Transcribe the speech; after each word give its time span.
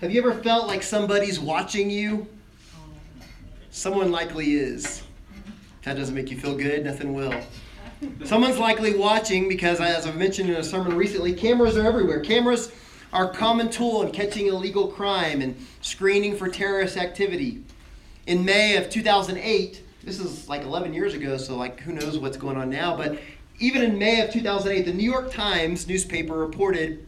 Have 0.00 0.10
you 0.10 0.20
ever 0.20 0.34
felt 0.42 0.66
like 0.66 0.82
somebody's 0.82 1.40
watching 1.40 1.88
you? 1.88 2.26
Someone 3.70 4.12
likely 4.12 4.52
is. 4.52 5.02
If 5.78 5.84
that 5.84 5.96
doesn't 5.96 6.14
make 6.14 6.30
you 6.30 6.36
feel 6.36 6.54
good, 6.54 6.84
nothing 6.84 7.14
will. 7.14 7.34
Someone's 8.26 8.58
likely 8.58 8.94
watching 8.94 9.48
because, 9.48 9.80
as 9.80 10.06
I've 10.06 10.18
mentioned 10.18 10.50
in 10.50 10.56
a 10.56 10.62
sermon 10.62 10.94
recently, 10.98 11.32
cameras 11.32 11.78
are 11.78 11.86
everywhere. 11.86 12.20
Cameras 12.20 12.72
are 13.10 13.30
a 13.30 13.34
common 13.34 13.70
tool 13.70 14.02
in 14.02 14.12
catching 14.12 14.48
illegal 14.48 14.88
crime 14.88 15.40
and 15.40 15.56
screening 15.80 16.36
for 16.36 16.46
terrorist 16.50 16.98
activity. 16.98 17.62
In 18.26 18.44
May 18.44 18.76
of 18.76 18.90
2008, 18.90 19.82
this 20.04 20.20
is 20.20 20.46
like 20.46 20.60
11 20.60 20.92
years 20.92 21.14
ago, 21.14 21.38
so 21.38 21.56
like 21.56 21.80
who 21.80 21.92
knows 21.92 22.18
what's 22.18 22.36
going 22.36 22.58
on 22.58 22.68
now, 22.68 22.94
but 22.94 23.18
even 23.60 23.80
in 23.80 23.98
May 23.98 24.20
of 24.20 24.30
2008, 24.30 24.82
the 24.82 24.92
New 24.92 25.10
York 25.10 25.32
Times 25.32 25.88
newspaper 25.88 26.34
reported 26.34 27.06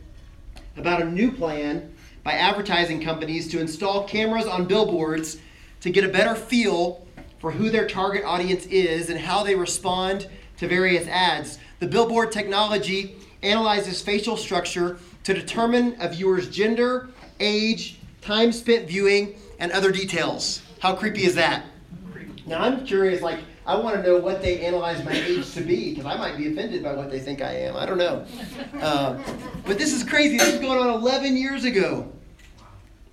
about 0.79 1.03
a 1.03 1.05
new 1.05 1.31
plan 1.31 1.93
by 2.29 2.35
advertising 2.35 3.01
companies 3.01 3.49
to 3.49 3.59
install 3.59 4.05
cameras 4.05 4.47
on 4.47 4.67
billboards 4.67 5.39
to 5.81 5.89
get 5.89 6.05
a 6.05 6.09
better 6.09 6.35
feel 6.35 7.07
for 7.39 7.51
who 7.51 7.71
their 7.71 7.89
target 7.89 8.23
audience 8.23 8.67
is 8.67 9.09
and 9.09 9.19
how 9.19 9.43
they 9.43 9.55
respond 9.55 10.29
to 10.59 10.69
various 10.69 11.09
ads. 11.09 11.59
The 11.79 11.87
billboard 11.87 12.31
technology 12.31 13.17
analyzes 13.43 14.03
facial 14.03 14.37
structure 14.37 14.99
to 15.25 15.33
determine 15.33 15.97
a 16.01 16.11
viewer's 16.11 16.51
gender, 16.51 17.09
age, 17.41 17.99
time 18.21 18.53
spent 18.53 18.87
viewing, 18.87 19.35
and 19.59 19.73
other 19.73 19.91
details. 19.91 20.61
How 20.81 20.95
creepy 20.95 21.25
is 21.25 21.35
that? 21.37 21.65
Now 22.45 22.61
I'm 22.61 22.85
curious, 22.85 23.23
like, 23.23 23.41
I 23.65 23.75
want 23.75 23.97
to 23.97 24.03
know 24.03 24.19
what 24.19 24.43
they 24.43 24.61
analyze 24.67 25.03
my 25.03 25.13
age 25.13 25.51
to 25.55 25.63
be 25.63 25.95
because 25.95 26.05
I 26.05 26.19
might 26.19 26.37
be 26.37 26.53
offended 26.53 26.83
by 26.83 26.93
what 26.93 27.11
they 27.11 27.21
think 27.21 27.41
I 27.41 27.53
am. 27.53 27.75
I 27.75 27.87
don't 27.87 27.99
know. 27.99 28.27
Uh, 28.83 29.19
but 29.67 29.79
this 29.79 29.95
is 29.95 30.05
crazy. 30.05 30.37
This 30.37 30.55
is 30.55 30.61
going 30.61 30.79
on 30.79 30.89
11 30.89 31.39
years 31.39 31.65
ago. 31.65 32.11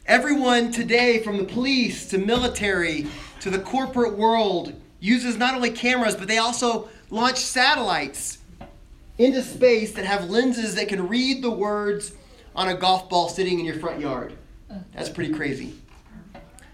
Everyone 0.08 0.72
today, 0.72 1.24
from 1.24 1.38
the 1.38 1.44
police 1.44 2.08
to 2.10 2.20
military 2.20 3.08
to 3.40 3.50
the 3.50 3.58
corporate 3.58 4.16
world, 4.16 4.72
uses 5.00 5.36
not 5.36 5.56
only 5.56 5.72
cameras, 5.72 6.14
but 6.14 6.28
they 6.28 6.38
also 6.38 6.90
launch 7.10 7.38
satellites 7.38 8.38
into 9.18 9.42
space 9.42 9.94
that 9.94 10.06
have 10.06 10.30
lenses 10.30 10.76
that 10.76 10.90
can 10.90 11.08
read 11.08 11.44
the 11.44 11.50
words 11.50 12.12
on 12.56 12.68
a 12.68 12.76
golf 12.76 13.10
ball 13.10 13.30
sitting 13.30 13.60
in 13.60 13.66
your 13.66 13.80
front 13.80 14.00
yard. 14.00 14.38
That's 14.94 15.10
pretty 15.10 15.34
crazy. 15.34 15.74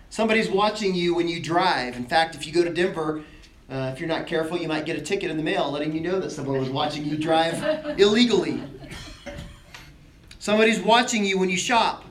Somebody's 0.10 0.50
watching 0.50 0.94
you 0.94 1.16
when 1.16 1.30
you 1.30 1.42
drive. 1.42 1.96
In 1.96 2.04
fact, 2.04 2.36
if 2.36 2.46
you 2.46 2.52
go 2.52 2.66
to 2.66 2.74
Denver, 2.74 3.24
uh, 3.70 3.92
if 3.94 4.00
you're 4.02 4.10
not 4.10 4.28
careful, 4.28 4.58
you 4.58 4.68
might 4.68 4.86
get 4.86 4.98
a 4.98 5.02
ticket 5.02 5.32
in 5.32 5.38
the 5.38 5.44
mail 5.44 5.72
letting 5.72 5.94
you 5.94 6.02
know 6.02 6.20
that 6.20 6.32
someone 6.32 6.60
was 6.60 6.70
watching 6.70 7.06
you 7.06 7.16
drive 7.16 7.98
illegally. 7.98 8.62
Somebody's 10.38 10.82
watching 10.82 11.24
you 11.24 11.40
when 11.40 11.50
you 11.50 11.58
shop. 11.58 12.04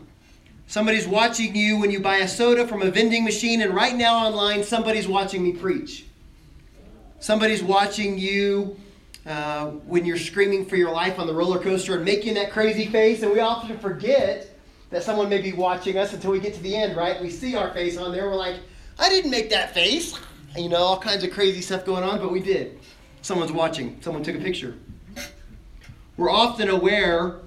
Somebody's 0.70 1.08
watching 1.08 1.56
you 1.56 1.78
when 1.78 1.90
you 1.90 1.98
buy 1.98 2.18
a 2.18 2.28
soda 2.28 2.64
from 2.64 2.80
a 2.82 2.92
vending 2.92 3.24
machine, 3.24 3.60
and 3.60 3.74
right 3.74 3.96
now 3.96 4.24
online, 4.24 4.62
somebody's 4.62 5.08
watching 5.08 5.42
me 5.42 5.50
preach. 5.50 6.04
Somebody's 7.18 7.60
watching 7.60 8.16
you 8.16 8.78
uh, 9.26 9.66
when 9.66 10.04
you're 10.06 10.16
screaming 10.16 10.64
for 10.64 10.76
your 10.76 10.92
life 10.92 11.18
on 11.18 11.26
the 11.26 11.34
roller 11.34 11.58
coaster 11.58 11.96
and 11.96 12.04
making 12.04 12.34
that 12.34 12.52
crazy 12.52 12.86
face, 12.86 13.22
and 13.22 13.32
we 13.32 13.40
often 13.40 13.80
forget 13.80 14.48
that 14.90 15.02
someone 15.02 15.28
may 15.28 15.42
be 15.42 15.52
watching 15.52 15.98
us 15.98 16.12
until 16.12 16.30
we 16.30 16.38
get 16.38 16.54
to 16.54 16.62
the 16.62 16.76
end, 16.76 16.96
right? 16.96 17.20
We 17.20 17.30
see 17.30 17.56
our 17.56 17.74
face 17.74 17.96
on 17.96 18.12
there, 18.12 18.30
we're 18.30 18.36
like, 18.36 18.60
I 18.96 19.08
didn't 19.08 19.32
make 19.32 19.50
that 19.50 19.74
face. 19.74 20.16
You 20.56 20.68
know, 20.68 20.76
all 20.76 21.00
kinds 21.00 21.24
of 21.24 21.32
crazy 21.32 21.62
stuff 21.62 21.84
going 21.84 22.04
on, 22.04 22.20
but 22.20 22.30
we 22.30 22.38
did. 22.38 22.78
Someone's 23.22 23.50
watching, 23.50 24.00
someone 24.02 24.22
took 24.22 24.36
a 24.36 24.40
picture. 24.40 24.76
We're 26.16 26.30
often 26.30 26.68
aware 26.68 27.40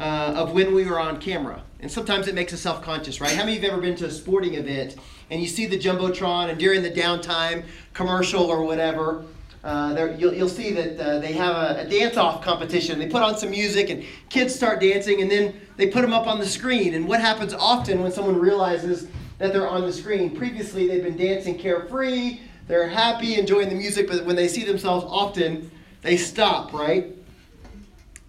uh, 0.00 0.32
of 0.34 0.52
when 0.52 0.74
we 0.74 0.86
were 0.86 0.98
on 0.98 1.18
camera. 1.20 1.62
And 1.80 1.90
sometimes 1.90 2.26
it 2.26 2.34
makes 2.34 2.52
us 2.52 2.60
self 2.60 2.82
conscious, 2.82 3.20
right? 3.20 3.32
How 3.32 3.44
many 3.44 3.56
of 3.56 3.62
you 3.62 3.70
have 3.70 3.78
ever 3.78 3.82
been 3.86 3.96
to 3.96 4.06
a 4.06 4.10
sporting 4.10 4.54
event 4.54 4.96
and 5.30 5.40
you 5.40 5.46
see 5.46 5.66
the 5.66 5.78
Jumbotron 5.78 6.48
and 6.48 6.58
during 6.58 6.82
the 6.82 6.90
downtime 6.90 7.64
commercial 7.92 8.44
or 8.44 8.64
whatever, 8.64 9.24
uh, 9.62 10.14
you'll, 10.18 10.32
you'll 10.32 10.48
see 10.48 10.72
that 10.72 10.98
uh, 10.98 11.18
they 11.18 11.32
have 11.34 11.54
a, 11.54 11.82
a 11.82 11.88
dance 11.88 12.16
off 12.16 12.42
competition. 12.42 12.98
They 12.98 13.08
put 13.08 13.22
on 13.22 13.36
some 13.36 13.50
music 13.50 13.90
and 13.90 14.04
kids 14.30 14.54
start 14.54 14.80
dancing 14.80 15.20
and 15.20 15.30
then 15.30 15.60
they 15.76 15.88
put 15.88 16.00
them 16.00 16.14
up 16.14 16.26
on 16.26 16.38
the 16.38 16.46
screen. 16.46 16.94
And 16.94 17.06
what 17.06 17.20
happens 17.20 17.52
often 17.52 18.02
when 18.02 18.10
someone 18.10 18.38
realizes 18.38 19.06
that 19.38 19.52
they're 19.52 19.68
on 19.68 19.82
the 19.82 19.92
screen? 19.92 20.34
Previously, 20.34 20.88
they've 20.88 21.04
been 21.04 21.16
dancing 21.16 21.58
carefree, 21.58 22.40
they're 22.68 22.88
happy, 22.88 23.38
enjoying 23.38 23.68
the 23.68 23.74
music, 23.74 24.08
but 24.08 24.24
when 24.24 24.36
they 24.36 24.48
see 24.48 24.64
themselves 24.64 25.04
often, 25.06 25.70
they 26.02 26.16
stop, 26.16 26.72
right? 26.72 27.14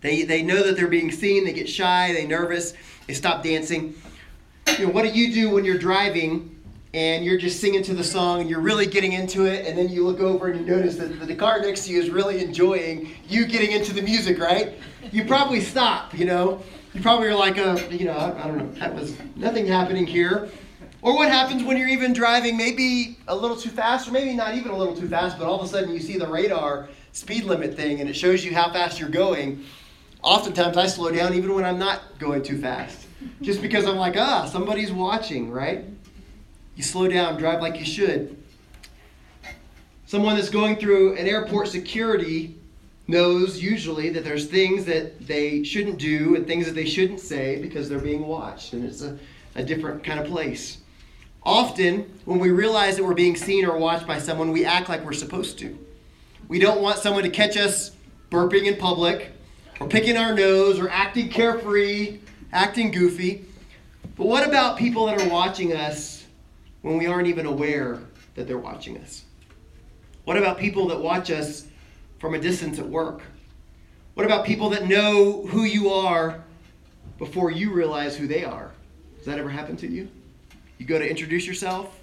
They, 0.02 0.24
they 0.24 0.42
know 0.42 0.64
that 0.64 0.76
they're 0.76 0.88
being 0.88 1.12
seen, 1.12 1.46
they 1.46 1.54
get 1.54 1.70
shy, 1.70 2.12
they 2.14 2.26
nervous, 2.26 2.74
they 3.08 3.14
stop 3.14 3.44
dancing. 3.44 3.96
You 4.78 4.88
know, 4.88 4.92
what 4.92 5.04
do 5.04 5.10
you 5.10 5.34
do 5.34 5.50
when 5.52 5.64
you're 5.64 5.78
driving 5.78 6.56
and 6.94 7.24
you're 7.24 7.38
just 7.38 7.62
singing 7.62 7.84
to 7.84 7.94
the 7.94 8.04
song 8.04 8.42
and 8.42 8.50
you're 8.50 8.60
really 8.60 8.86
getting 8.86 9.14
into 9.14 9.46
it 9.46 9.66
and 9.66 9.78
then 9.78 9.90
you 9.90 10.06
look 10.06 10.20
over 10.20 10.48
and 10.48 10.60
you 10.60 10.66
notice 10.66 10.98
that 10.98 11.08
the 11.26 11.36
car 11.36 11.62
next 11.62 11.86
to 11.86 11.94
you 11.94 12.02
is 12.02 12.10
really 12.10 12.44
enjoying 12.44 13.16
you 13.30 13.46
getting 13.46 13.72
into 13.72 13.94
the 13.94 14.02
music, 14.02 14.40
right? 14.40 14.74
You 15.12 15.26
probably 15.26 15.62
stop, 15.62 16.18
you 16.18 16.26
know. 16.26 16.62
You 16.94 17.02
probably 17.02 17.28
are 17.28 17.36
like, 17.36 17.58
a, 17.58 17.88
you 17.90 18.06
know, 18.06 18.14
I, 18.14 18.44
I 18.44 18.48
don't 18.48 18.58
know, 18.58 18.72
that 18.80 18.94
was 18.94 19.16
nothing 19.36 19.66
happening 19.66 20.06
here. 20.06 20.50
Or 21.02 21.16
what 21.16 21.30
happens 21.30 21.64
when 21.64 21.78
you're 21.78 21.88
even 21.88 22.12
driving 22.12 22.58
maybe 22.58 23.18
a 23.28 23.36
little 23.36 23.56
too 23.56 23.70
fast, 23.70 24.08
or 24.08 24.12
maybe 24.12 24.34
not 24.34 24.56
even 24.56 24.72
a 24.72 24.78
little 24.78 24.96
too 24.96 25.08
fast, 25.08 25.40
but 25.40 25.48
all 25.48 25.60
of 25.60 25.66
a 25.66 25.68
sudden 25.68 25.92
you 25.92 26.00
see 26.00 26.18
the 26.18 26.28
radar 26.28 26.90
speed 27.14 27.46
limit 27.46 27.76
thing 27.76 28.02
and 28.02 28.10
it 28.10 28.14
shows 28.14 28.44
you 28.44 28.54
how 28.54 28.72
fast 28.72 29.00
you're 29.00 29.10
going 29.10 29.64
oftentimes 30.22 30.78
I 30.78 30.88
slow 30.88 31.12
down 31.12 31.34
even 31.34 31.54
when 31.54 31.66
I'm 31.66 31.80
not 31.80 32.02
going 32.20 32.44
too 32.44 32.60
fast. 32.60 33.08
Just 33.42 33.62
because 33.62 33.86
I'm 33.86 33.98
like, 33.98 34.18
ah, 34.18 34.46
somebody's 34.46 34.92
watching, 34.92 35.52
right? 35.52 35.86
You 36.76 36.84
slow 36.84 37.08
down, 37.08 37.38
drive 37.38 37.62
like 37.62 37.78
you 37.78 37.86
should. 37.86 38.38
Someone 40.06 40.36
that's 40.36 40.50
going 40.50 40.78
through 40.78 41.18
an 41.18 41.28
airport 41.28 41.68
security 41.68 42.56
knows 43.08 43.62
usually 43.62 44.10
that 44.10 44.24
there's 44.24 44.48
things 44.48 44.86
that 44.86 45.26
they 45.28 45.64
shouldn't 45.64 46.00
do 46.00 46.36
and 46.36 46.48
things 46.48 46.66
that 46.66 46.76
they 46.76 46.86
shouldn't 46.86 47.20
say 47.20 47.62
because 47.62 47.90
they're 47.90 48.00
being 48.00 48.26
watched, 48.26 48.74
and 48.74 48.86
it's 48.86 49.02
a, 49.02 49.18
a 49.56 49.64
different 49.64 50.04
kind 50.04 50.20
of 50.20 50.28
place. 50.28 50.80
Often, 51.44 52.20
when 52.26 52.40
we 52.40 52.52
realize 52.52 52.98
that 52.98 53.04
we're 53.04 53.14
being 53.14 53.36
seen 53.36 53.66
or 53.66 53.78
watched 53.78 54.06
by 54.06 54.20
someone, 54.20 54.52
we 54.52 54.66
act 54.66 54.90
like 54.90 55.04
we're 55.04 55.14
supposed 55.14 55.58
to. 55.60 55.78
We 56.48 56.60
don't 56.60 56.82
want 56.82 57.00
someone 57.00 57.24
to 57.24 57.30
catch 57.30 57.58
us 57.58 57.92
burping 58.30 58.66
in 58.66 58.78
public 58.78 59.32
or 59.82 59.88
picking 59.88 60.16
our 60.16 60.36
nose 60.36 60.80
or 60.80 60.88
acting 60.90 61.28
carefree, 61.28 62.20
acting 62.54 62.92
goofy. 62.92 63.44
But 64.16 64.28
what 64.28 64.48
about 64.48 64.78
people 64.78 65.08
that 65.08 65.20
are 65.20 65.28
watching 65.28 65.74
us 65.74 66.24
when 66.84 67.00
we 67.00 67.08
aren't 67.08 67.28
even 67.28 67.48
aware 67.48 67.98
that 68.36 68.48
they're 68.48 68.60
watching 68.60 69.00
us? 69.00 69.24
What 70.24 70.38
about 70.38 70.60
people 70.60 70.88
that 70.90 71.02
watch 71.02 71.32
us 71.32 71.66
from 72.20 72.36
a 72.36 72.40
distance 72.40 72.78
at 72.78 72.88
work? 72.88 73.24
What 74.14 74.24
about 74.24 74.46
people 74.46 74.70
that 74.70 74.88
know 74.88 75.48
who 75.48 75.64
you 75.64 75.90
are 75.90 76.44
before 77.18 77.50
you 77.50 77.74
realize 77.74 78.16
who 78.16 78.28
they 78.28 78.44
are? 78.44 78.72
Does 79.18 79.26
that 79.26 79.40
ever 79.40 79.50
happen 79.50 79.78
to 79.78 79.88
you? 79.88 80.08
You 80.78 80.86
go 80.86 81.00
to 81.00 81.10
introduce 81.10 81.48
yourself. 81.48 82.00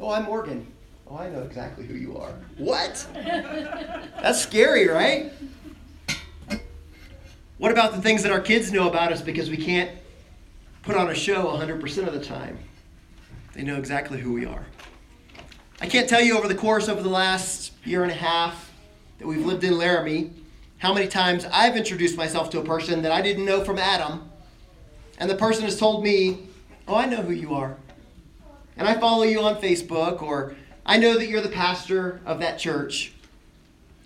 Oh, 0.00 0.08
I'm 0.08 0.24
Morgan. 0.24 0.66
Oh, 1.10 1.18
I 1.18 1.28
know 1.28 1.42
exactly 1.42 1.84
who 1.84 1.94
you 1.94 2.16
are. 2.16 2.32
What? 2.56 3.06
That's 3.14 4.40
scary, 4.40 4.88
right? 4.88 5.30
What 7.58 7.70
about 7.70 7.92
the 7.94 8.02
things 8.02 8.24
that 8.24 8.32
our 8.32 8.40
kids 8.40 8.72
know 8.72 8.88
about 8.88 9.12
us 9.12 9.22
because 9.22 9.48
we 9.48 9.56
can't 9.56 9.90
put 10.82 10.96
on 10.96 11.08
a 11.08 11.14
show 11.14 11.44
100% 11.46 12.06
of 12.06 12.12
the 12.12 12.24
time? 12.24 12.58
They 13.52 13.62
know 13.62 13.76
exactly 13.76 14.18
who 14.18 14.32
we 14.32 14.44
are. 14.44 14.66
I 15.80 15.86
can't 15.86 16.08
tell 16.08 16.20
you 16.20 16.36
over 16.36 16.48
the 16.48 16.56
course 16.56 16.88
of 16.88 17.02
the 17.04 17.08
last 17.08 17.72
year 17.84 18.02
and 18.02 18.10
a 18.10 18.16
half 18.16 18.72
that 19.18 19.26
we've 19.26 19.46
lived 19.46 19.62
in 19.62 19.78
Laramie 19.78 20.32
how 20.78 20.92
many 20.92 21.06
times 21.06 21.46
I've 21.52 21.76
introduced 21.76 22.16
myself 22.16 22.50
to 22.50 22.58
a 22.58 22.64
person 22.64 23.02
that 23.02 23.12
I 23.12 23.22
didn't 23.22 23.44
know 23.44 23.64
from 23.64 23.78
Adam, 23.78 24.30
and 25.18 25.30
the 25.30 25.36
person 25.36 25.64
has 25.64 25.78
told 25.78 26.02
me, 26.02 26.48
Oh, 26.86 26.96
I 26.96 27.06
know 27.06 27.22
who 27.22 27.32
you 27.32 27.54
are. 27.54 27.76
And 28.76 28.86
I 28.86 29.00
follow 29.00 29.22
you 29.22 29.40
on 29.40 29.56
Facebook, 29.62 30.20
or 30.20 30.54
I 30.84 30.98
know 30.98 31.16
that 31.16 31.28
you're 31.28 31.40
the 31.40 31.48
pastor 31.48 32.20
of 32.26 32.40
that 32.40 32.58
church. 32.58 33.13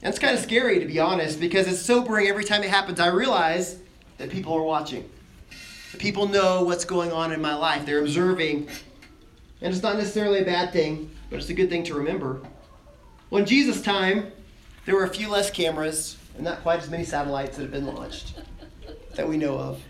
It's 0.03 0.19
kind 0.19 0.37
of 0.37 0.43
scary, 0.43 0.79
to 0.79 0.87
be 0.87 1.01
honest, 1.01 1.41
because 1.41 1.67
it's 1.67 1.81
sobering 1.81 2.29
every 2.29 2.45
time 2.45 2.63
it 2.63 2.71
happens. 2.71 3.01
I 3.01 3.09
realize 3.09 3.79
that 4.19 4.31
people 4.31 4.53
are 4.55 4.63
watching. 4.63 5.09
People 5.99 6.29
know 6.29 6.63
what's 6.63 6.85
going 6.85 7.11
on 7.11 7.33
in 7.33 7.41
my 7.41 7.55
life. 7.55 7.85
They're 7.85 8.01
observing. 8.01 8.69
And 9.61 9.75
it's 9.75 9.83
not 9.83 9.97
necessarily 9.97 10.41
a 10.41 10.45
bad 10.45 10.73
thing, 10.73 11.11
but 11.31 11.41
it's 11.41 11.49
a 11.49 11.55
good 11.55 11.69
thing 11.69 11.83
to 11.85 11.95
remember. 11.95 12.41
Well, 13.31 13.41
in 13.41 13.47
Jesus' 13.47 13.83
time, 13.83 14.31
there 14.87 14.95
were 14.95 15.05
a 15.05 15.09
few 15.09 15.29
less 15.29 15.51
cameras 15.51 16.17
and 16.37 16.45
not 16.45 16.63
quite 16.63 16.81
as 16.81 16.89
many 16.89 17.05
satellites 17.05 17.57
that 17.57 17.63
have 17.63 17.73
been 17.73 17.87
launched 17.87 18.41
that 19.17 19.29
we 19.29 19.37
know 19.37 19.59
of. 19.59 19.83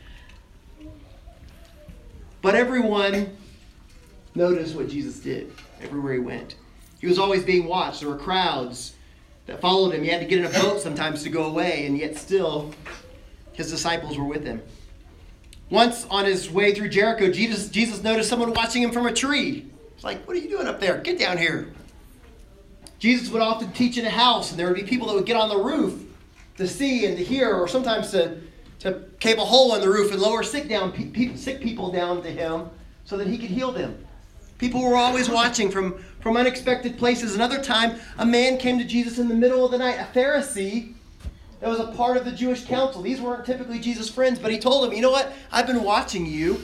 But 2.41 2.55
everyone 2.55 3.37
noticed 4.35 4.75
what 4.75 4.89
Jesus 4.89 5.21
did 5.21 5.53
everywhere 5.83 6.15
he 6.15 6.19
went. 6.21 6.55
He 7.01 7.07
was 7.07 7.19
always 7.19 7.45
being 7.45 7.67
watched. 7.67 8.01
There 8.01 8.09
were 8.09 8.17
crowds 8.17 8.95
that 9.49 9.61
followed 9.63 9.95
him. 9.95 10.05
He 10.05 10.11
had 10.11 10.21
to 10.21 10.27
get 10.27 10.39
in 10.39 10.45
a 10.45 10.51
boat 10.51 10.81
sometimes 10.81 11.23
to 11.25 11.31
go 11.31 11.47
away, 11.47 11.87
and 11.87 11.99
yet 11.99 12.17
still 12.17 12.73
his 13.55 13.71
disciples 13.71 14.17
were 14.17 14.25
with 14.25 14.45
him. 14.45 14.63
Once 15.71 16.07
on 16.11 16.25
his 16.25 16.51
way 16.51 16.75
through 16.75 16.91
Jericho, 16.91 17.31
Jesus, 17.33 17.69
Jesus 17.69 18.03
noticed 18.03 18.29
someone 18.29 18.53
watching 18.53 18.83
him 18.83 18.93
from 18.93 19.07
a 19.07 19.13
tree. 19.13 19.67
It's 19.95 20.05
like, 20.05 20.27
what 20.29 20.37
are 20.37 20.41
you 20.41 20.49
doing 20.49 20.69
up 20.69 20.81
there? 20.81 20.99
Get 20.99 21.19
down 21.19 21.39
here. 21.39 21.73
Jesus 22.99 23.31
would 23.31 23.43
often 23.43 23.73
teach 23.73 23.97
in 23.97 24.05
a 24.05 24.11
house, 24.11 24.51
and 24.51 24.61
there 24.61 24.67
would 24.67 24.77
be 24.77 24.83
people 24.83 25.09
that 25.09 25.15
would 25.15 25.27
get 25.27 25.37
on 25.37 25.49
the 25.49 25.59
roof 25.59 26.05
to 26.59 26.69
see 26.69 27.07
and 27.07 27.17
to 27.17 27.25
hear, 27.25 27.55
or 27.55 27.67
sometimes 27.67 28.11
to, 28.11 28.39
to 28.81 29.03
cave 29.19 29.39
a 29.39 29.45
hole 29.45 29.75
in 29.75 29.81
the 29.81 29.89
roof 29.89 30.13
and 30.13 30.21
lower 30.21 30.43
sick, 30.43 30.69
down, 30.69 30.93
pe- 30.93 31.37
sick 31.37 31.63
people 31.63 31.91
down 31.91 32.23
to 32.23 32.31
him 32.31 32.69
so 33.05 33.17
that 33.17 33.27
he 33.27 33.39
could 33.39 33.51
heal 33.51 33.73
them. 33.73 34.07
People 34.59 34.83
were 34.83 34.97
always 34.97 35.31
watching 35.31 35.71
from, 35.71 36.03
from 36.21 36.37
unexpected 36.37 36.99
places. 36.99 37.35
Another 37.35 37.63
time, 37.63 37.99
a 38.19 38.27
man 38.27 38.59
came 38.59 38.79
to 38.79 38.85
Jesus 38.85 39.19
in 39.19 39.29
the 39.29 39.35
middle 39.35 39.65
of 39.65 39.71
the 39.71 39.79
night, 39.79 39.99
a 39.99 40.19
Pharisee 40.19 40.95
that 41.61 41.69
was 41.69 41.79
a 41.79 41.93
part 41.93 42.17
of 42.17 42.25
the 42.25 42.33
Jewish 42.33 42.65
council. 42.65 43.01
These 43.01 43.21
weren't 43.21 43.47
typically 43.47 43.79
Jesus' 43.79 44.11
friends, 44.11 44.39
but 44.39 44.51
he 44.51 44.59
told 44.59 44.85
him, 44.85 44.93
You 44.93 45.03
know 45.03 45.11
what? 45.11 45.33
I've 45.53 45.67
been 45.67 45.83
watching 45.83 46.27
you. 46.27 46.61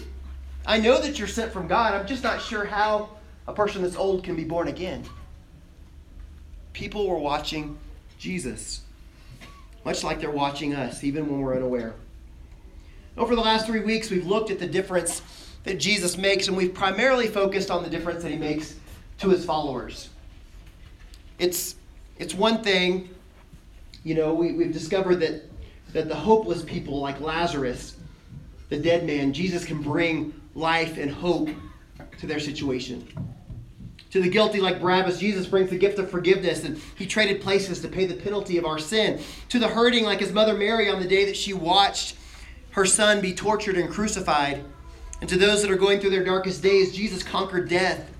I 0.67 0.79
know 0.79 1.01
that 1.01 1.19
you're 1.19 1.29
sent 1.29 1.53
from 1.53 1.69
God. 1.69 1.95
I'm 1.95 2.07
just 2.07 2.23
not 2.23 2.41
sure 2.41 2.65
how 2.65 3.11
a 3.47 3.53
person 3.53 3.83
that's 3.83 3.97
old 3.97 4.25
can 4.25 4.35
be 4.35 4.45
born 4.45 4.69
again. 4.69 5.05
People 6.73 7.09
were 7.09 7.19
watching 7.19 7.79
Jesus, 8.19 8.81
much 9.85 10.03
like 10.03 10.21
they're 10.21 10.31
watching 10.31 10.75
us, 10.75 11.05
even 11.05 11.29
when 11.29 11.41
we're 11.41 11.55
unaware. 11.55 11.95
Over 13.17 13.37
the 13.37 13.43
last 13.43 13.67
three 13.67 13.81
weeks, 13.81 14.11
we've 14.11 14.27
looked 14.27 14.51
at 14.51 14.59
the 14.59 14.67
difference 14.67 15.23
that 15.65 15.79
Jesus 15.79 16.17
makes, 16.17 16.49
and 16.49 16.57
we've 16.57 16.75
primarily 16.75 17.27
focused 17.27 17.71
on 17.71 17.83
the 17.83 17.91
difference 17.91 18.23
that 18.23 18.31
he 18.31 18.39
makes 18.39 18.77
to 19.19 19.31
his 19.31 19.45
followers. 19.45 20.11
It's, 21.39 21.77
it's 22.19 22.35
one 22.35 22.63
thing, 22.63 23.09
you 24.05 24.15
know, 24.15 24.35
we, 24.35 24.53
we've 24.53 24.73
discovered 24.73 25.17
that, 25.17 25.43
that 25.93 26.09
the 26.09 26.15
hopeless 26.15 26.63
people 26.63 27.01
like 27.01 27.21
Lazarus, 27.21 27.97
the 28.69 28.79
dead 28.79 29.07
man, 29.07 29.33
Jesus 29.33 29.65
can 29.65 29.83
bring 29.83 30.39
life 30.55 30.99
and 30.99 31.11
hope 31.11 31.49
to 32.19 32.27
their 32.27 32.41
situation. 32.41 33.07
To 34.11 34.23
the 34.23 34.29
guilty 34.29 34.61
like 34.61 34.81
Barabbas, 34.81 35.19
Jesus 35.19 35.47
brings 35.47 35.71
the 35.71 35.79
gift 35.79 35.99
of 35.99 36.09
forgiveness, 36.09 36.63
and 36.65 36.81
he 36.95 37.05
traded 37.05 37.41
places 37.41 37.81
to 37.81 37.89
pay 37.89 38.07
the 38.07 38.15
penalty 38.15 38.59
of 38.59 38.65
our 38.65 38.79
sin. 38.79 39.21
To 39.49 39.59
the 39.59 39.67
hurting 39.67 40.05
like 40.05 40.21
his 40.21 40.33
mother 40.33 40.55
Mary 40.55 40.89
on 40.89 41.01
the 41.01 41.09
day 41.09 41.25
that 41.25 41.37
she 41.37 41.53
watched 41.53 42.17
her 42.71 42.85
son 42.85 43.21
be 43.21 43.35
tortured 43.35 43.77
and 43.77 43.91
crucified, 43.91 44.65
and 45.21 45.29
to 45.29 45.37
those 45.37 45.63
that 45.63 45.71
are 45.71 45.77
going 45.77 46.01
through 46.01 46.11
their 46.11 46.25
darkest 46.25 46.63
days, 46.63 46.95
Jesus 46.95 47.23
conquered 47.23 47.69
death. 47.69 48.11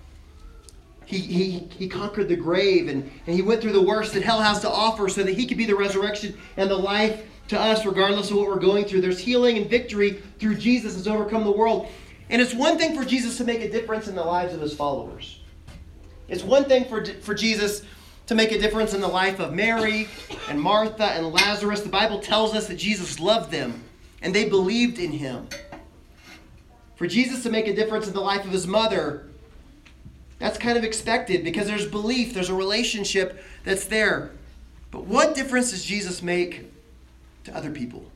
He, 1.05 1.19
he, 1.19 1.69
he 1.77 1.89
conquered 1.89 2.29
the 2.29 2.37
grave 2.37 2.89
and, 2.89 3.11
and 3.27 3.37
he 3.37 3.43
went 3.43 3.61
through 3.61 3.73
the 3.73 3.83
worst 3.83 4.15
that 4.15 4.23
hell 4.23 4.41
has 4.41 4.61
to 4.61 4.71
offer 4.71 5.09
so 5.09 5.23
that 5.23 5.35
he 5.35 5.47
could 5.47 5.59
be 5.59 5.67
the 5.67 5.77
resurrection 5.77 6.39
and 6.57 6.71
the 6.71 6.77
life 6.77 7.27
to 7.49 7.61
us, 7.61 7.85
regardless 7.85 8.31
of 8.31 8.39
what 8.39 8.47
we're 8.47 8.59
going 8.59 8.87
through. 8.87 9.03
There's 9.03 9.19
healing 9.19 9.59
and 9.59 9.69
victory 9.69 10.23
through 10.39 10.55
Jesus 10.55 10.95
has 10.95 11.07
overcome 11.07 11.45
the 11.45 11.53
world. 11.53 11.89
And 12.31 12.41
it's 12.41 12.55
one 12.55 12.79
thing 12.79 12.97
for 12.97 13.05
Jesus 13.05 13.37
to 13.37 13.45
make 13.45 13.61
a 13.61 13.71
difference 13.71 14.09
in 14.09 14.15
the 14.15 14.25
lives 14.25 14.55
of 14.55 14.61
his 14.61 14.75
followers. 14.75 15.41
It's 16.29 16.43
one 16.43 16.65
thing 16.65 16.87
for, 16.87 17.05
for 17.05 17.35
Jesus 17.35 17.83
to 18.27 18.35
make 18.35 18.51
a 18.51 18.59
difference 18.59 18.95
in 18.95 19.03
the 19.03 19.09
life 19.09 19.41
of 19.41 19.53
Mary 19.53 20.09
and 20.49 20.59
Martha 20.59 21.05
and 21.05 21.31
Lazarus. 21.31 21.83
The 21.83 21.91
Bible 21.91 22.21
tells 22.21 22.55
us 22.55 22.67
that 22.69 22.77
Jesus 22.77 23.21
loved 23.21 23.51
them 23.51 23.85
and 24.23 24.35
they 24.35 24.49
believed 24.49 24.99
in 24.99 25.13
him. 25.13 25.47
For 27.05 27.09
Jesus 27.09 27.43
to 27.43 27.51
make 27.51 27.69
a 27.69 27.75
difference 27.75 28.09
in 28.09 28.15
the 28.15 28.23
life 28.23 28.47
of 28.47 28.51
his 28.51 28.67
mother, 28.67 29.27
that's 30.39 30.57
kind 30.57 30.79
of 30.79 30.85
expected 30.85 31.45
because 31.45 31.67
there's 31.67 31.87
belief, 31.87 32.33
there's 32.33 32.49
a 32.49 32.55
relationship 32.55 33.45
that's 33.63 33.85
there. 33.85 34.31
But 34.91 35.05
what 35.05 35.35
difference 35.35 35.73
does 35.73 35.85
Jesus 35.85 36.23
make 36.23 36.73
to 37.45 37.55
other 37.55 37.71
people? 37.71 38.07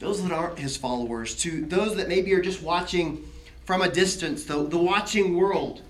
Those 0.00 0.20
that 0.20 0.32
aren't 0.32 0.58
his 0.58 0.76
followers, 0.76 1.36
to 1.42 1.64
those 1.64 1.94
that 1.94 2.08
maybe 2.08 2.34
are 2.34 2.40
just 2.40 2.60
watching 2.60 3.22
from 3.66 3.82
a 3.82 3.88
distance, 3.88 4.42
the, 4.42 4.64
the 4.64 4.76
watching 4.76 5.36
world. 5.36 5.82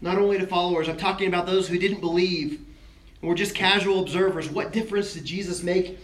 Not 0.00 0.18
only 0.18 0.38
to 0.38 0.46
followers, 0.46 0.88
I'm 0.88 0.98
talking 0.98 1.26
about 1.26 1.46
those 1.46 1.66
who 1.66 1.80
didn't 1.80 2.00
believe 2.00 2.64
and 3.22 3.28
were 3.28 3.34
just 3.34 3.56
casual 3.56 3.98
observers. 4.02 4.48
What 4.48 4.72
difference 4.72 5.14
did 5.14 5.24
Jesus 5.24 5.64
make 5.64 5.98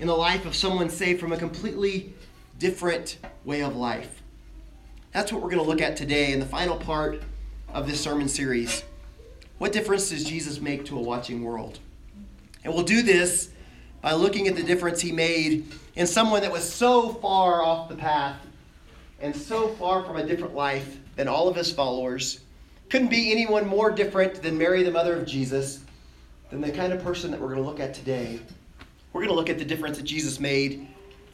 in 0.00 0.08
the 0.08 0.16
life 0.16 0.44
of 0.44 0.56
someone 0.56 0.90
saved 0.90 1.20
from 1.20 1.30
a 1.30 1.36
completely 1.36 2.12
different 2.58 3.18
way 3.44 3.62
of 3.62 3.76
life? 3.76 4.24
That's 5.16 5.32
what 5.32 5.40
we're 5.40 5.48
going 5.48 5.62
to 5.62 5.66
look 5.66 5.80
at 5.80 5.96
today 5.96 6.34
in 6.34 6.40
the 6.40 6.44
final 6.44 6.76
part 6.76 7.22
of 7.72 7.86
this 7.86 7.98
sermon 7.98 8.28
series. 8.28 8.84
What 9.56 9.72
difference 9.72 10.10
does 10.10 10.24
Jesus 10.24 10.60
make 10.60 10.84
to 10.84 10.98
a 10.98 11.00
watching 11.00 11.42
world? 11.42 11.78
And 12.62 12.74
we'll 12.74 12.82
do 12.82 13.00
this 13.00 13.48
by 14.02 14.12
looking 14.12 14.46
at 14.46 14.56
the 14.56 14.62
difference 14.62 15.00
he 15.00 15.12
made 15.12 15.72
in 15.94 16.06
someone 16.06 16.42
that 16.42 16.52
was 16.52 16.70
so 16.70 17.14
far 17.14 17.62
off 17.62 17.88
the 17.88 17.94
path 17.94 18.36
and 19.18 19.34
so 19.34 19.68
far 19.68 20.04
from 20.04 20.16
a 20.16 20.26
different 20.26 20.54
life 20.54 20.98
than 21.16 21.28
all 21.28 21.48
of 21.48 21.56
his 21.56 21.72
followers. 21.72 22.40
Couldn't 22.90 23.08
be 23.08 23.32
anyone 23.32 23.66
more 23.66 23.90
different 23.90 24.42
than 24.42 24.58
Mary, 24.58 24.82
the 24.82 24.90
mother 24.90 25.16
of 25.16 25.24
Jesus, 25.24 25.80
than 26.50 26.60
the 26.60 26.70
kind 26.70 26.92
of 26.92 27.02
person 27.02 27.30
that 27.30 27.40
we're 27.40 27.54
going 27.54 27.62
to 27.62 27.66
look 27.66 27.80
at 27.80 27.94
today. 27.94 28.38
We're 29.14 29.22
going 29.22 29.32
to 29.32 29.34
look 29.34 29.48
at 29.48 29.56
the 29.56 29.64
difference 29.64 29.96
that 29.96 30.04
Jesus 30.04 30.40
made 30.40 30.86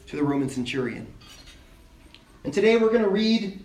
to 0.07 0.15
the 0.15 0.23
Roman 0.23 0.47
centurion. 0.47 1.05
And 2.45 2.53
today 2.53 2.77
we're 2.77 2.87
going 2.87 3.03
to 3.03 3.09
read 3.09 3.59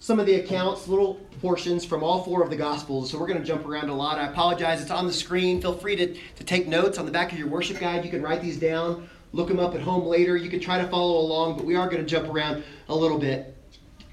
some 0.00 0.20
of 0.20 0.26
the 0.26 0.34
accounts, 0.36 0.88
little 0.88 1.14
portions 1.40 1.84
from 1.84 2.02
all 2.02 2.22
four 2.22 2.42
of 2.42 2.50
the 2.50 2.56
Gospels. 2.56 3.10
So 3.10 3.18
we're 3.18 3.26
going 3.26 3.40
to 3.40 3.44
jump 3.44 3.66
around 3.66 3.88
a 3.88 3.94
lot. 3.94 4.18
I 4.18 4.26
apologize. 4.28 4.80
It's 4.80 4.90
on 4.90 5.06
the 5.06 5.12
screen. 5.12 5.60
Feel 5.60 5.74
free 5.74 5.96
to, 5.96 6.14
to 6.14 6.44
take 6.44 6.68
notes 6.68 6.98
on 6.98 7.06
the 7.06 7.12
back 7.12 7.32
of 7.32 7.38
your 7.38 7.48
worship 7.48 7.78
guide. 7.78 8.04
You 8.04 8.10
can 8.10 8.22
write 8.22 8.40
these 8.40 8.58
down, 8.58 9.08
look 9.32 9.48
them 9.48 9.60
up 9.60 9.74
at 9.74 9.80
home 9.80 10.06
later. 10.06 10.36
You 10.36 10.50
can 10.50 10.60
try 10.60 10.80
to 10.80 10.88
follow 10.88 11.18
along, 11.18 11.56
but 11.56 11.64
we 11.64 11.74
are 11.74 11.86
going 11.88 12.02
to 12.02 12.08
jump 12.08 12.28
around 12.28 12.64
a 12.88 12.94
little 12.94 13.18
bit. 13.18 13.54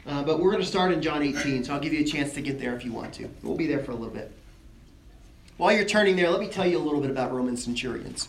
Uh, 0.07 0.23
but 0.23 0.39
we're 0.39 0.51
going 0.51 0.61
to 0.61 0.69
start 0.69 0.91
in 0.91 1.01
John 1.01 1.23
18, 1.23 1.63
so 1.63 1.73
I'll 1.73 1.79
give 1.79 1.93
you 1.93 2.01
a 2.01 2.05
chance 2.05 2.33
to 2.33 2.41
get 2.41 2.59
there 2.59 2.75
if 2.75 2.85
you 2.85 2.91
want 2.91 3.13
to. 3.15 3.27
We'll 3.41 3.57
be 3.57 3.65
there 3.65 3.83
for 3.83 3.91
a 3.91 3.95
little 3.95 4.13
bit. 4.13 4.31
While 5.57 5.71
you're 5.71 5.85
turning 5.85 6.15
there, 6.15 6.29
let 6.29 6.39
me 6.39 6.47
tell 6.47 6.67
you 6.67 6.77
a 6.77 6.83
little 6.83 7.01
bit 7.01 7.09
about 7.09 7.33
Roman 7.33 7.57
centurions. 7.57 8.27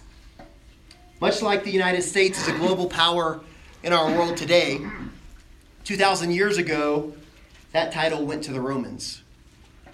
Much 1.21 1.43
like 1.43 1.65
the 1.65 1.71
United 1.71 2.03
States 2.03 2.41
is 2.41 2.49
a 2.49 2.57
global 2.59 2.87
power 2.87 3.41
in 3.83 3.93
our 3.93 4.11
world 4.13 4.37
today, 4.37 4.81
2,000 5.85 6.31
years 6.31 6.57
ago, 6.57 7.13
that 7.77 7.93
title 7.93 8.25
went 8.25 8.43
to 8.43 8.53
the 8.53 8.61
Romans. 8.61 9.21